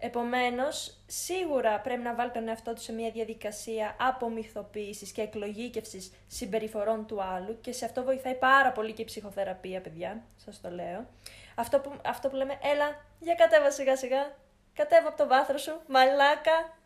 Επομένως, 0.00 0.96
σίγουρα 1.06 1.80
πρέπει 1.80 2.02
να 2.02 2.14
βάλει 2.14 2.30
τον 2.30 2.48
εαυτό 2.48 2.72
του 2.72 2.80
σε 2.80 2.92
μια 2.92 3.10
διαδικασία 3.10 3.96
απομυθοποίησης 4.00 5.12
και 5.12 5.20
εκλογήκευσης 5.22 6.12
συμπεριφορών 6.26 7.06
του 7.06 7.22
άλλου 7.22 7.60
και 7.60 7.72
σε 7.72 7.84
αυτό 7.84 8.02
βοηθάει 8.02 8.34
πάρα 8.34 8.72
πολύ 8.72 8.92
και 8.92 9.02
η 9.02 9.04
ψυχοθεραπεία, 9.04 9.80
παιδιά, 9.80 10.22
σας 10.36 10.60
το 10.60 10.70
λέω. 10.70 11.06
Αυτό 11.54 11.78
που, 11.78 11.92
αυτό 12.04 12.28
που 12.28 12.36
λέμε, 12.36 12.58
έλα, 12.62 13.04
για 13.20 13.34
κατέβα 13.34 13.70
σιγά 13.70 13.96
σιγά, 13.96 14.36
κατέβα 14.74 15.08
από 15.08 15.16
το 15.16 15.26
βάθρο 15.26 15.58
σου, 15.58 15.80
μαλάκα, 15.88 16.76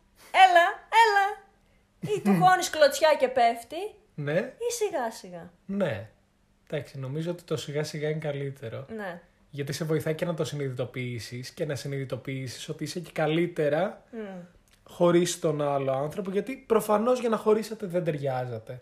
έλα, 0.45 0.65
έλα. 1.03 1.41
Ή 2.15 2.21
του 2.21 2.43
χώνεις 2.43 2.69
κλωτσιά 2.69 3.15
και 3.19 3.27
πέφτει, 3.27 3.95
Ναι. 4.15 4.33
ή 4.39 4.71
σιγά 4.71 5.11
σιγά. 5.11 5.51
Ναι. 5.65 6.09
Εντάξει, 6.69 6.99
νομίζω 6.99 7.31
ότι 7.31 7.43
το 7.43 7.57
σιγά 7.57 7.83
σιγά 7.83 8.09
είναι 8.09 8.19
καλύτερο. 8.19 8.85
Ναι. 8.89 9.21
Γιατί 9.55 9.73
σε 9.73 9.85
βοηθάει 9.85 10.15
και 10.15 10.25
να 10.25 10.33
το 10.33 10.43
συνειδητοποιήσεις 10.43 11.49
και 11.49 11.65
να 11.65 11.75
συνειδητοποιήσεις 11.75 12.69
ότι 12.69 12.83
είσαι 12.83 12.99
και 12.99 13.11
καλύτερα 13.11 14.03
Μμ. 14.11 14.17
χωρίς 14.83 15.39
τον 15.39 15.61
άλλο 15.61 15.91
άνθρωπο. 15.91 16.31
Γιατί 16.31 16.63
προφανώς 16.67 17.19
για 17.19 17.29
να 17.29 17.37
χωρίσετε 17.37 17.85
δεν 17.85 18.03
ταιριάζατε. 18.03 18.81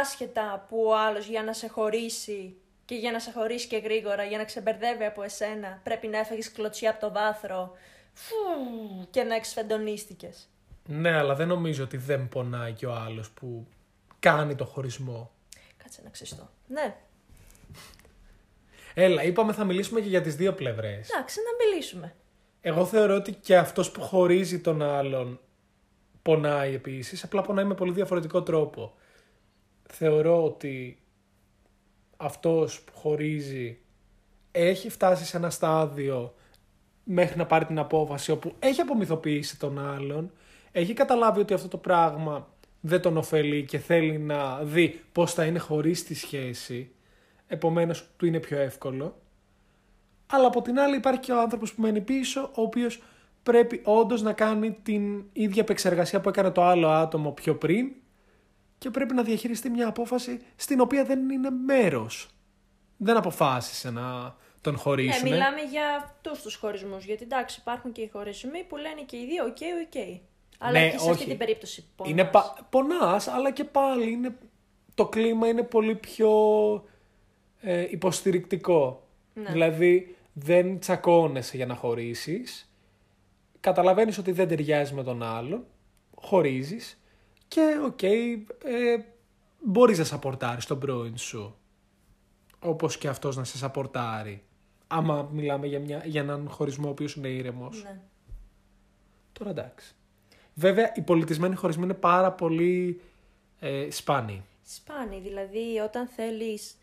άσχετα 0.00 0.66
που 0.68 0.84
ο 0.86 0.96
άλλος 0.96 1.26
για 1.26 1.42
να 1.42 1.52
σε 1.52 1.68
χωρίσει 1.68 2.54
και 2.84 2.94
για 2.94 3.10
να 3.10 3.18
σε 3.18 3.30
χωρίσει 3.32 3.66
και 3.66 3.76
γρήγορα, 3.76 4.24
για 4.24 4.38
να 4.38 4.44
ξεμπερδεύει 4.44 5.04
από 5.04 5.22
εσένα, 5.22 5.80
πρέπει 5.82 6.06
να 6.06 6.18
έφεγες 6.18 6.52
κλωτσιά 6.52 6.90
από 6.90 7.00
το 7.00 7.12
βάθρο 7.12 7.72
φου, 8.12 8.36
και 9.10 9.22
να 9.22 9.34
εξφεντονίστηκες. 9.34 10.48
Ναι, 10.86 11.10
αλλά 11.16 11.34
δεν 11.34 11.48
νομίζω 11.48 11.84
ότι 11.84 11.96
δεν 11.96 12.28
πονάει 12.28 12.72
και 12.72 12.86
ο 12.86 12.94
άλλος 12.94 13.30
που 13.30 13.66
κάνει 14.18 14.54
το 14.54 14.64
χωρισμό. 14.64 15.30
Κάτσε 15.76 16.00
να 16.04 16.10
ξεστώ. 16.10 16.50
Ναι, 16.68 16.96
Έλα, 18.94 19.22
είπαμε 19.22 19.52
θα 19.52 19.64
μιλήσουμε 19.64 20.00
και 20.00 20.08
για 20.08 20.20
τις 20.20 20.36
δύο 20.36 20.52
πλευρές. 20.52 21.10
εντάξει, 21.10 21.38
να 21.38 21.66
μιλήσουμε. 21.66 22.14
Εγώ 22.60 22.84
θεωρώ 22.84 23.14
ότι 23.14 23.32
και 23.32 23.56
αυτός 23.56 23.90
που 23.90 24.00
χωρίζει 24.00 24.60
τον 24.60 24.82
άλλον 24.82 25.40
πονάει 26.22 26.74
επίσης, 26.74 27.24
απλά 27.24 27.42
πονάει 27.42 27.64
με 27.64 27.74
πολύ 27.74 27.92
διαφορετικό 27.92 28.42
τρόπο. 28.42 28.94
Θεωρώ 29.82 30.44
ότι 30.44 30.98
αυτός 32.16 32.80
που 32.80 32.92
χωρίζει 32.94 33.78
έχει 34.52 34.90
φτάσει 34.90 35.24
σε 35.24 35.36
ένα 35.36 35.50
στάδιο 35.50 36.34
μέχρι 37.04 37.36
να 37.36 37.46
πάρει 37.46 37.64
την 37.64 37.78
απόφαση 37.78 38.30
όπου 38.30 38.54
έχει 38.58 38.80
απομυθοποιήσει 38.80 39.58
τον 39.58 39.78
άλλον, 39.78 40.32
έχει 40.72 40.92
καταλάβει 40.92 41.40
ότι 41.40 41.54
αυτό 41.54 41.68
το 41.68 41.76
πράγμα 41.76 42.48
δεν 42.80 43.00
τον 43.00 43.16
ωφελεί 43.16 43.64
και 43.64 43.78
θέλει 43.78 44.18
να 44.18 44.62
δει 44.62 45.00
πώς 45.12 45.32
θα 45.32 45.44
είναι 45.44 45.58
χωρίς 45.58 46.04
τη 46.04 46.14
σχέση, 46.14 46.90
επομένως 47.52 48.08
του 48.16 48.26
είναι 48.26 48.38
πιο 48.40 48.58
εύκολο. 48.58 49.16
Αλλά 50.26 50.46
από 50.46 50.62
την 50.62 50.78
άλλη 50.78 50.96
υπάρχει 50.96 51.20
και 51.20 51.32
ο 51.32 51.40
άνθρωπος 51.40 51.74
που 51.74 51.80
μένει 51.82 52.00
πίσω, 52.00 52.40
ο 52.54 52.62
οποίος 52.62 53.02
πρέπει 53.42 53.80
όντως 53.84 54.22
να 54.22 54.32
κάνει 54.32 54.72
την 54.82 55.24
ίδια 55.32 55.62
επεξεργασία 55.62 56.20
που 56.20 56.28
έκανε 56.28 56.50
το 56.50 56.62
άλλο 56.62 56.88
άτομο 56.88 57.30
πιο 57.30 57.56
πριν 57.56 57.92
και 58.78 58.90
πρέπει 58.90 59.14
να 59.14 59.22
διαχειριστεί 59.22 59.70
μια 59.70 59.88
απόφαση 59.88 60.40
στην 60.56 60.80
οποία 60.80 61.04
δεν 61.04 61.30
είναι 61.30 61.50
μέρος. 61.50 62.28
Δεν 62.96 63.16
αποφάσισε 63.16 63.90
να 63.90 64.36
τον 64.60 64.72
Ναι, 64.72 64.78
χωρίσουν. 64.78 65.28
μιλάμε 65.30 65.60
για 65.60 65.96
αυτούς 65.96 66.42
τους 66.42 66.54
χωρισμούς, 66.54 67.04
γιατί 67.04 67.22
εντάξει 67.22 67.58
υπάρχουν 67.60 67.92
και 67.92 68.00
οι 68.00 68.08
χωρισμοί 68.12 68.64
που 68.68 68.76
λένε 68.76 69.02
και 69.06 69.16
οι 69.16 69.26
δύο 69.26 69.44
ok, 69.44 69.56
ok. 69.86 70.20
Αλλά 70.58 70.72
Ναι, 70.80 70.84
και 70.90 70.98
σε 70.98 71.10
αυτή 71.10 71.10
όχι. 71.10 71.28
την 71.28 71.38
περίπτωση 71.38 71.84
πονάς. 71.96 72.12
Είναι 72.12 72.24
πα... 72.24 72.66
πονάς, 72.70 73.28
αλλά 73.28 73.50
και 73.50 73.64
πάλι 73.64 74.10
είναι... 74.10 74.36
το 74.94 75.06
κλίμα 75.06 75.48
είναι 75.48 75.62
πολύ 75.62 75.94
πιο 75.94 76.30
ε, 77.60 77.86
υποστηρικτικό. 77.90 79.06
Ναι. 79.34 79.50
Δηλαδή 79.52 80.16
δεν 80.32 80.78
τσακώνεσαι 80.78 81.56
για 81.56 81.66
να 81.66 81.74
χωρίσεις. 81.74 82.72
καταλαβαίνεις 83.60 84.18
ότι 84.18 84.32
δεν 84.32 84.48
ταιριάζει 84.48 84.94
με 84.94 85.02
τον 85.02 85.22
άλλον, 85.22 85.64
χωρίζεις 86.14 87.00
και 87.48 87.80
οκ, 87.84 88.02
ε, 88.02 88.40
μπορείς 89.64 89.98
να 89.98 90.04
σαπορτάρεις 90.04 90.66
τον 90.66 90.78
πρώην 90.78 91.16
σου. 91.16 91.54
Όπως 92.60 92.98
και 92.98 93.08
αυτός 93.08 93.36
να 93.36 93.44
σε 93.44 93.56
σαπορτάρει. 93.56 94.42
Άμα 94.86 95.28
μιλάμε 95.32 95.66
για, 95.66 95.80
μια, 95.80 96.02
για 96.04 96.20
έναν 96.20 96.48
χωρισμό 96.48 96.88
ο 96.88 96.90
οποίος 96.90 97.14
είναι 97.14 97.28
ήρεμος. 97.28 97.82
Ναι. 97.82 98.00
Τώρα 99.32 99.50
εντάξει. 99.50 99.94
Βέβαια, 100.54 100.92
οι 100.94 101.00
πολιτισμένοι 101.00 101.54
χωρισμοί 101.54 101.84
είναι 101.84 101.94
πάρα 101.94 102.32
πολύ 102.32 103.00
ε, 103.60 103.90
σπάνιοι. 103.90 104.42
Σπάνι, 104.66 105.20
δηλαδή 105.20 105.78
όταν 105.84 106.06
θέλεις, 106.06 106.74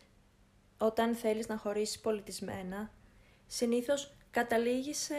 όταν 0.78 1.14
θέλεις 1.14 1.48
να 1.48 1.56
χωρίσεις 1.56 2.00
πολιτισμένα, 2.00 2.90
συνήθως 3.46 4.12
καταλήγεις 4.30 4.98
σε, 4.98 5.14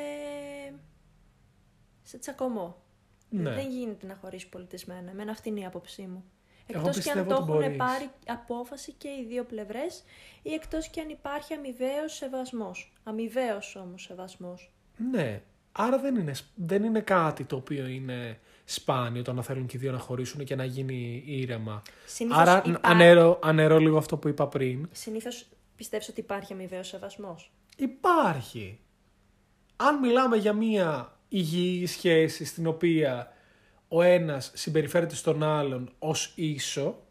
σε 2.03 2.17
τσακωμό. 2.17 2.81
Ναι. 3.29 3.49
Δεν 3.53 3.69
γίνεται 3.69 4.05
να 4.05 4.15
χωρίσεις 4.15 4.49
πολιτισμένα. 4.49 5.09
Εμένα 5.11 5.31
αυτή 5.31 5.49
είναι 5.49 5.59
η 5.59 5.65
άποψή 5.65 6.01
μου. 6.01 6.23
Εγώ 6.67 6.79
Εκτός 6.87 7.03
και 7.03 7.09
αν 7.11 7.15
πιστεύω 7.17 7.29
το 7.29 7.35
ότι 7.53 7.63
έχουν 7.65 7.75
μπορείς. 7.75 7.77
πάρει 7.77 8.09
απόφαση 8.27 8.91
και 8.91 9.07
οι 9.07 9.25
δύο 9.27 9.43
πλευρές 9.43 10.03
ή 10.41 10.53
εκτός 10.53 10.87
και 10.89 11.01
αν 11.01 11.09
υπάρχει 11.09 11.53
αμοιβαίος 11.53 12.13
σεβασμός. 12.15 12.93
Αμοιβαίος 13.03 13.75
όμως 13.75 14.03
σεβασμός. 14.03 14.71
Ναι. 15.11 15.41
Άρα 15.71 15.99
δεν 15.99 16.15
είναι, 16.15 16.33
σ- 16.33 16.45
δεν 16.55 16.83
είναι 16.83 17.01
κάτι 17.01 17.43
το 17.43 17.55
οποίο 17.55 17.87
είναι 17.87 18.39
σπάνιο 18.73 19.21
το 19.23 19.33
να 19.33 19.41
θέλουν 19.41 19.65
και 19.65 19.77
οι 19.77 19.79
δύο 19.79 19.91
να 19.91 19.97
χωρίσουν 19.99 20.43
και 20.45 20.55
να 20.55 20.63
γίνει 20.63 21.23
ήρεμα. 21.25 21.81
Συνήθως, 22.05 22.39
Άρα 22.41 22.61
υπά... 22.65 22.79
ανέρω, 22.83 23.39
ανέρω 23.43 23.77
λίγο 23.77 23.97
αυτό 23.97 24.17
που 24.17 24.27
είπα 24.27 24.47
πριν. 24.47 24.89
Συνήθως 24.91 25.45
πιστεύεις 25.75 26.09
ότι 26.09 26.19
υπάρχει 26.19 26.53
αμοιβαίος 26.53 26.87
σεβασμός; 26.87 27.51
Υπάρχει. 27.77 28.79
Αν 29.75 29.99
μιλάμε 29.99 30.37
για 30.37 30.53
μία 30.53 31.17
υγιή 31.29 31.85
σχέση 31.85 32.45
στην 32.45 32.67
οποία 32.67 33.33
ο 33.87 34.01
ένας 34.01 34.51
συμπεριφέρεται 34.55 35.15
στον 35.15 35.43
άλλον 35.43 35.91
ως 35.99 36.31
ίσο, 36.35 37.03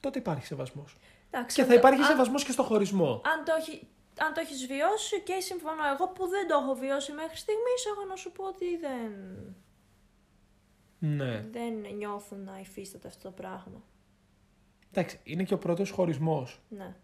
τότε 0.00 0.18
υπάρχει 0.18 0.46
σεβασμός. 0.46 0.96
Εντάξει, 1.30 1.54
Και 1.56 1.60
αν 1.62 1.66
θα 1.68 1.72
το- 1.72 1.78
υπάρχει 1.78 2.00
αν- 2.00 2.06
σεβασμός 2.06 2.44
και 2.44 2.52
στο 2.52 2.62
χωρισμό. 2.62 3.10
αν 3.24 3.44
το, 3.44 3.52
έχει, 3.58 3.86
αν 4.18 4.32
το 4.34 4.40
έχεις 4.40 4.66
βιώσει 4.66 5.20
και 5.20 5.40
συμφωνώ 5.40 5.82
εγώ 5.94 6.08
που 6.08 6.26
δεν 6.28 6.48
το 6.48 6.54
έχω 6.62 6.74
βιώσει 6.74 7.12
μέχρι 7.12 7.36
στιγμής, 7.36 7.80
έχω 7.92 8.04
να 8.08 8.16
σου 8.16 8.32
πω 8.32 8.44
ότι 8.44 8.66
δεν, 8.76 9.10
Ναι. 11.02 11.44
δεν 11.52 11.74
νιώθω 11.96 12.36
να 12.36 12.58
υφίσταται 12.60 13.08
αυτό 13.08 13.28
το 13.28 13.34
πράγμα. 13.34 13.82
Εντάξει, 14.92 15.20
είναι 15.22 15.42
και 15.44 15.54
ο 15.54 15.58
πρώτος 15.58 15.90
χωρισμός. 15.90 16.60
Ναι. 16.68 16.96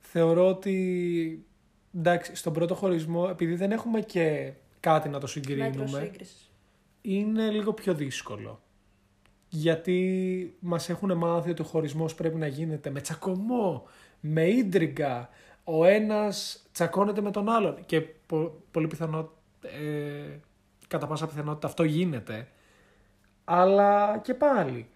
Θεωρώ 0.00 0.48
ότι, 0.48 1.46
εντάξει, 1.94 2.34
στον 2.34 2.52
πρώτο 2.52 2.74
χωρισμό, 2.74 3.26
επειδή 3.30 3.54
δεν 3.54 3.72
έχουμε 3.72 4.00
και 4.00 4.52
κάτι 4.80 5.08
να 5.08 5.18
το 5.18 5.26
Μέτρος 5.26 5.30
συγκρίνουμε, 5.30 5.86
σύγκρισης. 6.00 6.50
είναι 7.00 7.50
λίγο 7.50 7.72
πιο 7.72 7.94
δύσκολο. 7.94 8.60
Γιατί 9.48 10.56
μας 10.60 10.88
έχουν 10.88 11.12
μάθει 11.16 11.50
ότι 11.50 11.62
ο 11.62 11.64
χωρισμός 11.64 12.14
πρέπει 12.14 12.36
να 12.36 12.46
γίνεται 12.46 12.90
με 12.90 13.00
τσακωμό, 13.00 13.86
με 14.20 14.46
ίντριγκα. 14.48 15.28
Ο 15.64 15.84
ένας 15.84 16.66
τσακώνεται 16.72 17.20
με 17.20 17.30
τον 17.30 17.48
άλλον 17.48 17.84
και 17.86 18.00
πο- 18.00 18.62
πολύ 18.70 18.86
πιθανό, 18.86 19.32
ε, 19.62 20.38
κατά 20.88 21.06
πάσα 21.06 21.26
πιθανότητα 21.26 21.66
αυτό 21.66 21.82
γίνεται. 21.84 22.48
Αλλά 23.44 24.18
και 24.18 24.34
πάλι, 24.34 24.88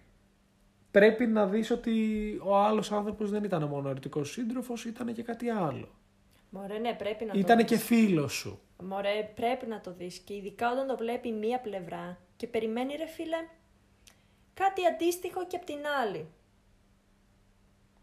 πρέπει 0.91 1.27
να 1.27 1.45
δεις 1.47 1.71
ότι 1.71 1.95
ο 2.43 2.57
άλλος 2.57 2.91
άνθρωπος 2.91 3.29
δεν 3.29 3.43
ήταν 3.43 3.63
μόνο 3.63 3.89
ερωτικός 3.89 4.31
σύντροφος, 4.31 4.85
ήταν 4.85 5.13
και 5.13 5.23
κάτι 5.23 5.49
άλλο. 5.49 5.87
Μωρέ, 6.49 6.77
ναι, 6.77 6.93
πρέπει 6.93 7.25
να 7.25 7.33
Ήταν 7.35 7.57
το 7.57 7.63
και 7.63 7.75
δεις. 7.75 7.85
φίλος 7.85 8.33
σου. 8.33 8.59
Μωρέ, 8.83 9.31
πρέπει 9.35 9.65
να 9.65 9.81
το 9.81 9.93
δεις. 9.93 10.17
Και 10.17 10.33
ειδικά 10.35 10.71
όταν 10.71 10.87
το 10.87 10.97
βλέπει 10.97 11.31
μία 11.31 11.59
πλευρά 11.59 12.17
και 12.35 12.47
περιμένει, 12.47 12.95
ρε 12.95 13.05
φίλε, 13.07 13.37
κάτι 14.53 14.85
αντίστοιχο 14.85 15.45
και 15.47 15.55
από 15.55 15.65
την 15.65 15.79
άλλη. 16.01 16.27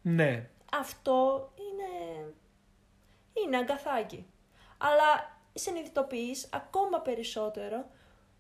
Ναι, 0.03 0.51
Αυτό 0.73 1.49
είναι... 1.55 2.25
είναι 3.45 3.57
αγκαθάκι. 3.57 4.27
Αλλά 4.79 5.38
συνειδητοποιείς 5.59 6.49
ακόμα 6.53 7.01
περισσότερο 7.01 7.91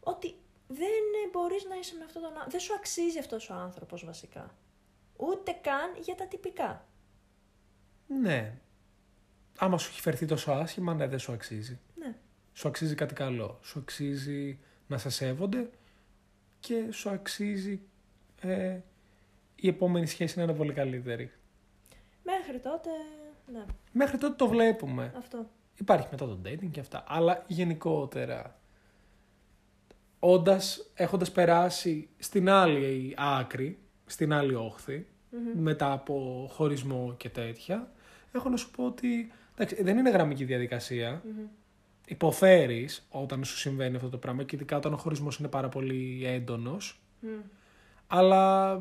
ότι 0.00 0.34
δεν 0.68 1.30
μπορείς 1.32 1.64
να 1.64 1.76
είσαι 1.76 1.94
με 1.98 2.04
αυτόν 2.04 2.22
τον 2.22 2.30
άνθρωπο. 2.30 2.50
Δεν 2.50 2.60
σου 2.60 2.74
αξίζει 2.74 3.18
αυτός 3.18 3.50
ο 3.50 3.54
άνθρωπος 3.54 4.04
βασικά. 4.04 4.54
Ούτε 5.16 5.52
καν 5.52 5.90
για 6.02 6.14
τα 6.14 6.26
τυπικά. 6.26 6.86
ναι. 8.06 8.58
Άμα 9.60 9.78
σου 9.78 9.88
έχει 9.90 10.00
φερθεί 10.00 10.26
τόσο 10.26 10.52
άσχημα, 10.52 10.94
ναι, 10.94 11.06
δεν 11.06 11.18
σου 11.18 11.32
αξίζει. 11.32 11.78
Ναι. 11.94 12.16
Σου 12.52 12.68
αξίζει 12.68 12.94
κάτι 12.94 13.14
καλό. 13.14 13.58
Σου 13.62 13.78
αξίζει 13.78 14.58
να 14.86 14.98
σε 14.98 15.10
σέβονται 15.10 15.70
και 16.60 16.92
σου 16.92 17.10
αξίζει 17.10 17.80
ε, 18.40 18.78
η 19.56 19.68
επόμενη 19.68 20.06
σχέση 20.06 20.36
να 20.38 20.42
είναι 20.42 20.54
πολύ 20.54 20.72
καλύτερη. 20.72 21.32
Μέχρι 22.22 22.58
τότε, 22.58 22.90
ναι, 23.52 23.64
Μέχρι 23.92 24.18
τότε 24.18 24.34
το 24.34 24.48
βλέπουμε. 24.48 25.12
αυτό. 25.16 25.50
Υπάρχει 25.78 26.06
μετά 26.10 26.26
το 26.26 26.38
dating 26.44 26.70
και 26.70 26.80
αυτά. 26.80 27.04
Αλλά 27.08 27.44
γενικότερα, 27.46 28.58
όντας, 30.18 30.90
έχοντας 30.94 31.32
περάσει 31.32 32.08
στην 32.18 32.48
άλλη 32.48 33.14
άκρη, 33.16 33.78
στην 34.06 34.32
άλλη 34.32 34.54
όχθη, 34.54 35.06
Μμμ. 35.30 35.62
μετά 35.62 35.92
από 35.92 36.46
χωρισμό 36.52 37.14
και 37.16 37.28
τέτοια, 37.28 37.92
έχω 38.32 38.48
να 38.48 38.56
σου 38.56 38.70
πω 38.70 38.84
ότι 38.86 39.32
εντάξει, 39.56 39.82
δεν 39.82 39.98
είναι 39.98 40.10
γραμμική 40.10 40.44
διαδικασία. 40.44 41.22
Μμμ. 41.24 41.46
Υποφέρεις 42.06 43.06
όταν 43.10 43.44
σου 43.44 43.56
συμβαίνει 43.56 43.96
αυτό 43.96 44.08
το 44.08 44.18
πράγμα 44.18 44.42
και 44.42 44.56
ειδικά 44.56 44.76
όταν 44.76 44.92
ο 44.92 44.96
χωρισμός 44.96 45.38
είναι 45.38 45.48
πάρα 45.48 45.68
πολύ 45.68 46.22
έντονος. 46.26 47.00
Μμ. 47.20 47.28
Αλλά 48.06 48.74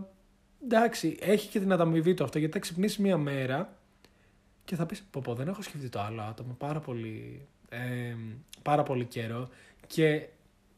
εντάξει, 0.63 1.17
έχει 1.21 1.49
και 1.49 1.59
την 1.59 1.71
ανταμοιβή 1.71 2.13
του 2.13 2.23
αυτό 2.23 2.39
γιατί 2.39 2.53
θα 2.53 2.59
ξυπνήσει 2.59 3.01
μία 3.01 3.17
μέρα 3.17 3.77
και 4.67 4.75
θα 4.75 4.85
πεις 4.85 5.03
πω 5.11 5.21
πω 5.23 5.33
δεν 5.35 5.47
έχω 5.47 5.61
σκεφτεί 5.61 5.89
το 5.89 5.99
άλλο 5.99 6.21
άτομο 6.21 6.53
πάρα 6.57 6.79
πολύ, 6.79 7.47
ε, 7.69 8.15
πάρα 8.61 8.83
πολύ 8.83 9.05
καιρό 9.05 9.49
και 9.87 10.27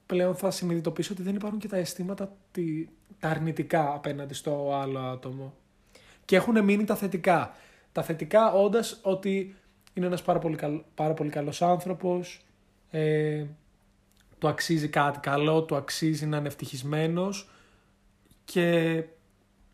πλέον 0.06 0.36
θα 0.36 0.52
συνειδητοποιήσω 0.52 1.14
ότι 1.14 1.22
δεν 1.24 1.36
υπάρχουν 1.36 1.60
και 1.60 1.68
τα 1.68 1.78
αισθήματα 1.78 2.36
τη- 2.52 2.88
τα 3.20 3.30
αρνητικά 3.30 3.94
απέναντι 3.94 4.34
στο 4.34 4.74
άλλο 4.74 5.00
άτομο. 5.00 5.54
Και 6.26 6.36
έχουν 6.36 6.64
μείνει 6.64 6.84
τα 6.84 6.96
θετικά. 6.96 7.56
Τα 7.92 8.04
θετικά 8.04 8.52
όντας 8.52 9.00
ότι 9.02 9.56
είναι 9.94 10.06
ένας 10.06 10.22
πάρα 10.22 10.40
πολύ, 10.40 10.56
καλ, 10.56 10.82
πάρα 10.96 11.14
πολύ 11.14 11.30
καλός 11.30 11.62
άνθρωπος, 11.62 12.46
ε, 12.90 13.46
του 14.40 14.48
αξίζει 14.48 14.88
κάτι 14.88 15.20
καλό, 15.20 15.64
του 15.64 15.76
αξίζει 15.76 16.26
να 16.26 16.38
είναι 16.38 16.48
ευτυχισμένος 16.48 17.50
και 18.46 19.04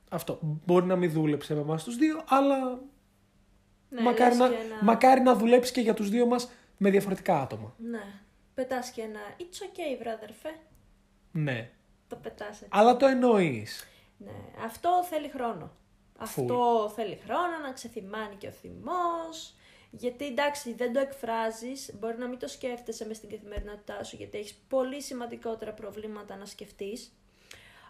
αυτό. 0.10 0.40
Μπορεί 0.66 0.86
να 0.86 0.96
μην 0.96 1.12
δούλεψε 1.12 1.54
με 1.56 1.62
εμάς 1.62 1.84
τους 1.84 1.96
δύο, 1.96 2.24
αλλά 2.28 2.80
Ναι, 3.96 4.02
μακάρι, 4.02 4.30
λες 4.30 4.38
να, 4.38 4.50
και 4.50 4.56
ένα- 4.56 4.84
μακάρι 4.84 5.22
να 5.22 5.36
δουλέψεις 5.36 5.72
και 5.74 5.82
για 5.82 5.94
τους 5.94 6.10
δύο 6.10 6.26
μας 6.26 6.50
με 6.78 6.90
διαφορετικά 6.90 7.42
άτομα. 7.42 7.74
Ναι. 7.78 8.04
Πετάς 8.54 8.90
και 8.90 9.02
ένα 9.02 9.20
It's 9.40 9.64
okay, 9.66 9.98
βράδερφε. 10.00 10.50
Ναι. 11.32 11.70
Το 12.08 12.16
πετάς 12.16 12.50
έτσι. 12.50 12.68
Αλλά 12.72 12.98
το 12.98 13.06
εννοείς. 13.06 13.88
Ναι. 14.18 14.32
Αυτό 14.66 15.04
θέλει 15.10 15.30
χρόνο. 15.30 15.72
Αυτό 16.18 16.92
θέλει 16.96 17.20
χρόνο 17.26 17.58
να 17.64 17.72
ξεθυμάνει 17.72 18.36
και 18.36 18.48
ο 18.48 18.52
θυμός. 18.52 19.54
Γιατί 19.92 20.26
εντάξει, 20.26 20.74
δεν 20.74 20.94
το 20.94 21.00
εκφράζεις, 21.00 21.92
μπορεί 22.00 22.18
να 22.18 22.28
μην 22.28 22.40
το 22.40 22.48
σκέφτεσαι 22.48 23.06
μες 23.06 23.18
στην 23.18 23.30
καθημερινότητά 23.30 24.04
σου, 24.04 24.16
γιατί 24.16 24.38
έχεις 24.38 24.54
πολύ 24.70 25.02
σημαντικότερα 25.02 25.72
προβλήματα 25.74 26.36
να 26.36 26.46
σκεφτείς. 26.46 27.14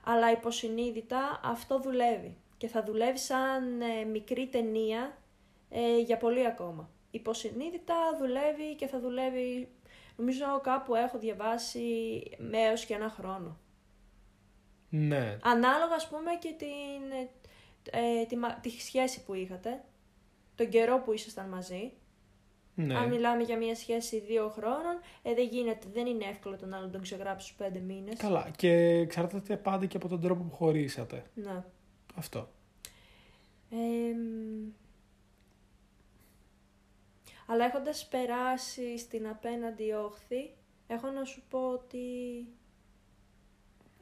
Αλλά 0.03 0.31
υποσυνείδητα 0.31 1.39
αυτό 1.43 1.79
δουλεύει. 1.79 2.37
Και 2.57 2.67
θα 2.67 2.83
δουλεύει 2.83 3.17
σαν 3.17 3.81
ε, 3.81 4.03
μικρή 4.03 4.47
ταινία 4.47 5.17
ε, 5.69 5.97
για 5.99 6.17
πολύ 6.17 6.45
ακόμα. 6.45 6.89
Υποσυνείδητα 7.11 7.95
δουλεύει 8.19 8.75
και 8.75 8.87
θα 8.87 8.99
δουλεύει, 8.99 9.67
νομίζω 10.15 10.45
κάπου 10.63 10.95
έχω 10.95 11.17
διαβάσει 11.19 11.79
με 12.37 12.57
έως 12.57 12.85
και 12.85 12.93
ένα 12.93 13.09
χρόνο. 13.09 13.57
Ναι. 14.89 15.37
Ανάλογα, 15.41 15.95
ας 15.95 16.07
πούμε, 16.09 16.31
και 16.39 16.53
την, 16.57 17.11
ε, 17.91 18.19
ε, 18.21 18.25
τη, 18.25 18.35
μα- 18.37 18.53
τη 18.59 18.69
σχέση 18.69 19.23
που 19.23 19.33
είχατε, 19.33 19.83
τον 20.55 20.69
καιρό 20.69 20.99
που 20.99 21.11
ήσασταν 21.13 21.49
μαζί. 21.49 21.91
ναι. 22.75 22.95
Αν 22.97 23.09
μιλάμε 23.09 23.43
για 23.43 23.57
μια 23.57 23.75
σχέση 23.75 24.19
δύο 24.19 24.49
χρόνων, 24.49 24.99
ε, 25.23 25.33
δεν 25.33 25.47
γίνεται, 25.47 25.87
δεν 25.93 26.05
είναι 26.05 26.25
εύκολο 26.25 26.55
τον 26.57 26.73
άλλον 26.73 26.85
να 26.85 26.91
τον 26.91 27.01
ξεγράψεις 27.01 27.49
στους 27.49 27.57
πέντε 27.65 27.79
μήνες. 27.79 28.17
Καλά. 28.17 28.49
Και 28.55 28.71
εξαρτάται 28.77 29.57
πάντα 29.57 29.85
και 29.85 29.97
από 29.97 30.07
τον 30.07 30.21
τρόπο 30.21 30.43
που 30.43 30.55
χωρίσατε. 30.55 31.23
Ναι. 31.33 31.63
Αυτό. 32.15 32.49
Εμ, 33.71 34.71
αλλά 37.45 37.65
έχοντας 37.65 38.07
περάσει 38.07 38.97
στην 38.97 39.27
απέναντι 39.27 39.91
όχθη, 39.91 40.53
έχω 40.87 41.09
να 41.09 41.23
σου 41.23 41.43
πω 41.49 41.69
ότι 41.69 41.99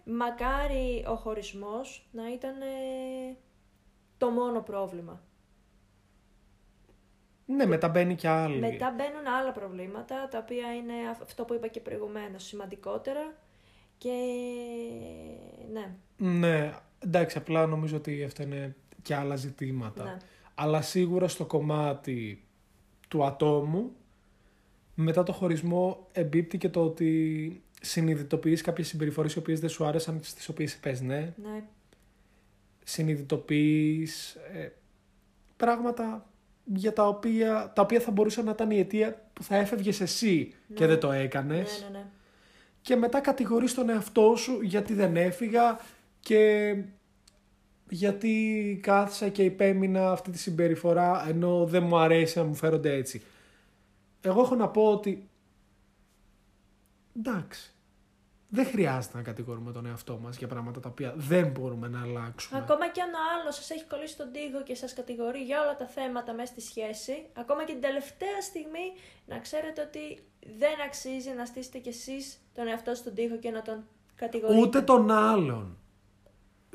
μακάρι 0.05 1.05
ο 1.07 1.15
χωρισμός 1.15 2.07
να 2.11 2.31
ήταν 2.33 2.61
ε, 2.61 3.35
το 4.17 4.29
μόνο 4.29 4.61
πρόβλημα. 4.61 5.21
Ναι, 7.45 7.65
μετά 7.65 7.89
μπαίνει 7.89 8.15
και 8.15 8.27
άλλη. 8.27 8.59
Μετά 8.59 8.91
μπαίνουν 8.97 9.27
άλλα 9.27 9.51
προβλήματα, 9.51 10.27
τα 10.27 10.37
οποία 10.37 10.75
είναι 10.75 10.93
αυ- 11.11 11.21
αυτό 11.21 11.45
που 11.45 11.53
είπα 11.53 11.67
και 11.67 11.79
προηγουμένως, 11.79 12.43
σημαντικότερα. 12.43 13.33
Και 13.97 14.11
ναι, 15.71 15.95
Ναι, 16.17 16.73
εντάξει, 16.99 17.37
απλά 17.37 17.65
νομίζω 17.65 17.97
ότι 17.97 18.23
αυτά 18.23 18.43
είναι 18.43 18.75
και 19.01 19.15
άλλα 19.15 19.35
ζητήματα. 19.35 20.03
ναι. 20.03 20.17
Αλλά 20.55 20.81
σίγουρα 20.81 21.27
στο 21.27 21.45
κομμάτι 21.45 22.47
του 23.13 23.25
ατόμου, 23.25 23.91
μετά 24.95 25.23
το 25.23 25.31
χωρισμό 25.31 26.07
εμπίπτει 26.11 26.57
και 26.57 26.69
το 26.69 26.83
ότι 26.83 27.61
συνειδητοποιείς 27.81 28.61
κάποιες 28.61 28.87
συμπεριφορές 28.87 29.33
οι 29.33 29.37
οποίες 29.37 29.59
δεν 29.59 29.69
σου 29.69 29.85
άρεσαν, 29.85 30.19
στις 30.23 30.49
οποίες 30.49 30.73
είπες 30.73 31.01
ναι. 31.01 31.33
ναι. 31.43 31.63
Συνειδητοποιείς 32.83 34.33
ε, 34.53 34.69
πράγματα 35.57 36.25
για 36.63 36.93
τα 36.93 37.07
οποία, 37.07 37.71
τα 37.75 37.81
οποία 37.81 37.99
θα 37.99 38.11
μπορούσαν 38.11 38.45
να 38.45 38.51
ήταν 38.51 38.71
η 38.71 38.79
αιτία 38.79 39.21
που 39.33 39.43
θα 39.43 39.55
έφευγες 39.55 40.01
εσύ 40.01 40.53
και 40.73 40.81
Ναι. 40.83 40.87
δεν 40.87 40.99
το 40.99 41.09
Ναι, 41.09 41.19
έκανες. 41.19 41.87
ναι, 41.91 41.97
ναι. 41.97 42.05
Και 42.81 42.95
μετά 42.95 43.19
κατηγορείς 43.19 43.73
τον 43.73 43.89
εαυτό 43.89 44.35
σου 44.35 44.61
γιατί 44.61 44.93
δεν 44.93 45.15
έφυγα 45.15 45.79
και 46.19 46.75
γιατί 47.93 48.79
κάθισα 48.83 49.29
και 49.29 49.43
υπέμεινα 49.43 50.11
αυτή 50.11 50.31
τη 50.31 50.37
συμπεριφορά 50.37 51.25
ενώ 51.27 51.65
δεν 51.65 51.83
μου 51.83 51.97
αρέσει 51.97 52.37
να 52.37 52.43
μου 52.43 52.55
φέρονται 52.55 52.93
έτσι. 52.93 53.23
Εγώ 54.21 54.41
έχω 54.41 54.55
να 54.55 54.67
πω 54.67 54.91
ότι 54.91 55.29
εντάξει, 57.17 57.73
δεν 58.49 58.65
χρειάζεται 58.65 59.17
να 59.17 59.23
κατηγορούμε 59.23 59.71
τον 59.71 59.85
εαυτό 59.85 60.19
μας 60.23 60.37
για 60.37 60.47
πράγματα 60.47 60.79
τα 60.79 60.89
οποία 60.89 61.13
δεν 61.17 61.47
μπορούμε 61.47 61.87
να 61.87 62.01
αλλάξουμε. 62.01 62.59
Ακόμα 62.59 62.89
και 62.89 63.01
αν 63.01 63.09
ο 63.13 63.17
άλλος 63.39 63.55
σας 63.55 63.69
έχει 63.69 63.85
κολλήσει 63.85 64.17
τον 64.17 64.31
τοίχο 64.31 64.63
και 64.63 64.75
σας 64.75 64.93
κατηγορεί 64.93 65.39
για 65.39 65.61
όλα 65.61 65.75
τα 65.75 65.85
θέματα 65.85 66.33
μέσα 66.33 66.51
στη 66.51 66.61
σχέση, 66.61 67.25
ακόμα 67.33 67.63
και 67.63 67.71
την 67.71 67.81
τελευταία 67.81 68.41
στιγμή 68.41 68.87
να 69.25 69.39
ξέρετε 69.39 69.81
ότι 69.81 70.23
δεν 70.59 70.81
αξίζει 70.85 71.29
να 71.29 71.45
στήσετε 71.45 71.77
κι 71.77 71.89
εσείς 71.89 72.41
τον 72.53 72.67
εαυτό 72.67 72.89
σας 72.89 72.99
στον 72.99 73.13
τοίχο 73.13 73.37
και 73.37 73.49
να 73.49 73.61
τον 73.61 73.83
κατηγορείτε. 74.15 74.61
Ούτε 74.61 74.81
τον 74.81 75.11
άλλον. 75.11 75.77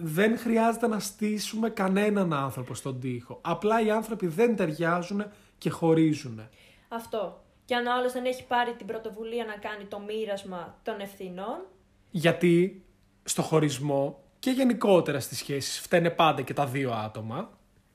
Δεν 0.01 0.39
χρειάζεται 0.39 0.87
να 0.87 0.99
στήσουμε 0.99 1.71
κανέναν 1.71 2.33
άνθρωπο 2.33 2.75
στον 2.75 3.01
τοίχο. 3.01 3.39
Απλά 3.43 3.81
οι 3.81 3.91
άνθρωποι 3.91 4.27
δεν 4.27 4.57
ταιριάζουν 4.57 5.25
και 5.59 5.71
χωρίζουν. 5.71 6.49
Αυτό. 6.89 7.45
Και 7.65 7.75
αν 7.75 7.87
ο 7.87 7.93
άλλος 7.93 8.13
δεν 8.13 8.25
έχει 8.25 8.47
πάρει 8.47 8.73
την 8.73 8.87
πρωτοβουλία 8.87 9.45
να 9.45 9.53
κάνει 9.53 9.85
το 9.85 9.99
μοίρασμα 10.01 10.79
των 10.83 11.01
ευθυνών, 11.01 11.67
Γιατί 12.11 12.85
στο 13.25 13.43
χωρισμό 13.43 14.23
και 14.39 14.51
γενικότερα 14.51 15.21
στις 15.21 15.39
σχέσεις 15.39 15.81
φταίνε 15.81 16.11
πάντα 16.11 16.43
και 16.43 16.55
τα 16.55 16.67
δύο 16.67 16.93
άτομα. 16.93 17.51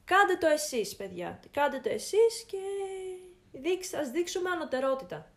κάντε 0.06 0.36
το 0.40 0.48
εσείς, 0.48 0.96
παιδιά. 0.96 1.40
Κάντε 1.52 1.80
το 1.80 1.90
εσείς 1.90 2.46
και 2.48 2.58
δείξ, 3.52 3.94
ας 3.94 4.10
δείξουμε 4.10 4.50
ανωτερότητα. 4.50 5.32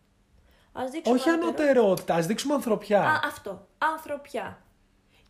Ας 0.73 0.91
δείξουμε 0.91 1.19
Όχι 1.19 1.29
ανωτερότητα, 1.29 2.15
ας 2.15 2.27
δείξουμε 2.27 2.55
ανθρωπιά. 2.55 3.03
Α, 3.03 3.21
αυτό. 3.25 3.67
Ανθρωπιά. 3.79 4.61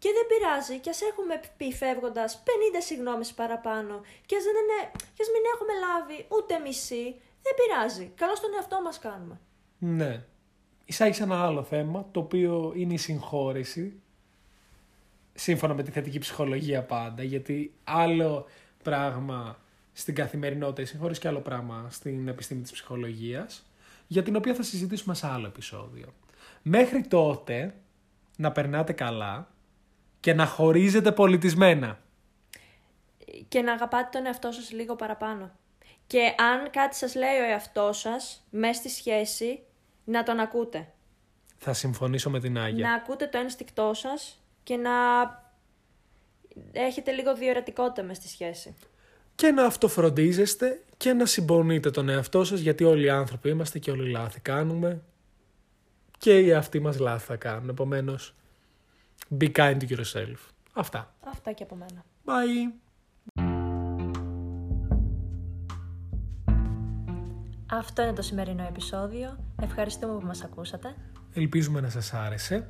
Και 0.07 0.13
δεν 0.13 0.27
πειράζει, 0.31 0.79
κι 0.79 0.89
ας 0.89 1.01
έχουμε 1.01 1.41
πει 1.57 1.73
φεύγοντας 1.73 2.43
50 2.45 2.49
συγγνώμες 2.79 3.33
παραπάνω, 3.33 4.01
και 4.27 4.37
ας, 4.37 4.45
δεν 4.45 4.55
είναι, 4.63 4.91
κι 5.15 5.23
ας 5.23 5.29
μην 5.35 5.43
έχουμε 5.55 5.73
λάβει 5.85 6.27
ούτε 6.29 6.59
μισή, 6.59 7.05
δεν 7.43 7.55
πειράζει. 7.59 8.13
Καλό 8.15 8.35
στον 8.37 8.51
εαυτό 8.55 8.83
μας 8.83 8.99
κάνουμε. 8.99 9.41
Ναι. 9.79 10.25
Εισάγεις 10.85 11.21
ένα 11.21 11.45
άλλο 11.45 11.63
θέμα, 11.63 12.09
το 12.13 12.21
οποίο 12.21 12.73
είναι 12.77 12.93
η 12.93 12.97
συγχώρεση. 12.97 14.01
Σύμφωνα 15.35 15.75
με 15.75 15.83
τη 15.83 15.91
θετική 15.91 16.19
ψυχολογία 16.19 16.83
πάντα, 16.83 17.23
γιατί 17.23 17.75
άλλο 17.85 18.47
πράγμα 18.83 19.59
στην 19.93 20.15
καθημερινότητα 20.15 20.83
η 20.83 20.85
συγχώρεση 20.85 21.21
και 21.21 21.29
άλλο 21.29 21.41
πράγμα 21.41 21.87
στην 21.91 22.29
επιστήμη 22.29 22.63
της 22.63 22.73
ψυχολογίας, 22.73 23.67
για 24.07 24.23
την 24.23 24.37
οποία 24.37 24.55
θα 24.55 24.63
συζητήσουμε 24.63 25.15
σε 25.15 25.27
άλλο 25.27 25.47
επεισόδιο. 25.47 26.15
Μέχρι 26.63 27.03
τότε, 27.07 27.75
να 28.37 28.53
περνάτε 28.53 28.93
καλά 28.93 29.55
και 30.27 30.35
να 30.35 30.47
χωρίζετε 30.47 31.13
πολιτισμένα. 31.13 31.99
Και 33.49 33.61
να 33.61 33.73
αγαπάτε 33.73 34.09
τον 34.13 34.27
εαυτό 34.27 34.53
σας 34.53 34.73
λίγο 34.73 34.97
παραπάνω. 34.97 35.51
Και 36.07 36.35
αν 36.39 36.71
κάτι 36.71 36.97
σας 36.97 37.15
λέει 37.15 37.39
ο 37.41 37.45
εαυτός 37.45 37.99
σας, 37.99 38.47
μέσα 38.51 38.81
στη 38.81 38.89
σχέση, 38.89 39.63
να 40.05 40.23
τον 40.23 40.39
ακούτε. 40.41 40.89
Θα 41.59 41.73
συμφωνήσω 41.73 42.31
με 42.31 42.41
την 42.41 42.59
Άγια. 42.59 42.89
Να 42.89 42.95
ακούτε 42.95 43.27
το 43.27 43.39
ένστικτό 43.39 43.95
σας 43.95 44.43
και 44.63 44.77
να 44.77 44.91
έχετε 46.73 47.11
λίγο 47.11 47.35
διορατικότητα 47.35 48.03
μέσα 48.03 48.21
στη 48.21 48.31
σχέση. 48.31 48.75
και 49.35 49.51
να 49.51 49.65
αυτοφροντίζεστε 49.65 50.83
και 50.97 51.13
να 51.13 51.27
συμπονείτε 51.27 51.91
τον 51.91 52.09
εαυτό 52.09 52.45
σας 52.45 52.61
γιατί 52.61 52.85
όλοι 52.85 53.05
οι 53.05 53.11
άνθρωποι 53.11 53.49
είμαστε 53.49 53.79
και 53.79 53.91
όλοι 53.91 54.11
λάθη 54.11 54.41
κάνουμε 54.41 55.03
και 56.19 56.41
οι 56.41 56.53
αυτοί 56.53 56.81
μας 56.81 56.99
λάθη 56.99 57.27
θα 57.27 57.37
κάνουν. 57.37 57.69
Επομένως, 57.69 58.35
be 59.39 59.53
kind 59.53 59.77
to 59.77 59.89
yourself. 59.89 60.37
Αυτά. 60.73 61.15
Αυτά 61.27 61.53
και 61.53 61.63
από 61.63 61.75
μένα. 61.75 62.05
Bye. 62.25 62.73
Αυτό 67.71 68.03
είναι 68.03 68.13
το 68.13 68.23
σημερινό 68.23 68.63
επεισόδιο. 68.63 69.39
Ευχαριστούμε 69.63 70.19
που 70.19 70.27
μας 70.27 70.43
ακούσατε. 70.43 70.95
Ελπίζουμε 71.35 71.81
να 71.81 71.89
σας 71.89 72.15
άρεσε 72.15 72.67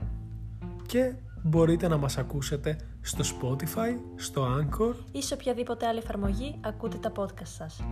και 0.86 1.14
μπορείτε 1.42 1.88
να 1.88 1.96
μας 1.96 2.18
ακούσετε 2.18 2.76
στο 3.00 3.24
Spotify, 3.24 3.98
στο 4.16 4.58
Anchor 4.58 4.94
Ή 5.12 5.22
σε 5.22 5.34
οποιαδήποτε 5.34 5.86
άλλη 5.86 5.98
εφαρμογή 5.98 6.60
ακούτε 6.64 6.98
τα 6.98 7.12
podcast 7.16 7.46
σας. 7.46 7.82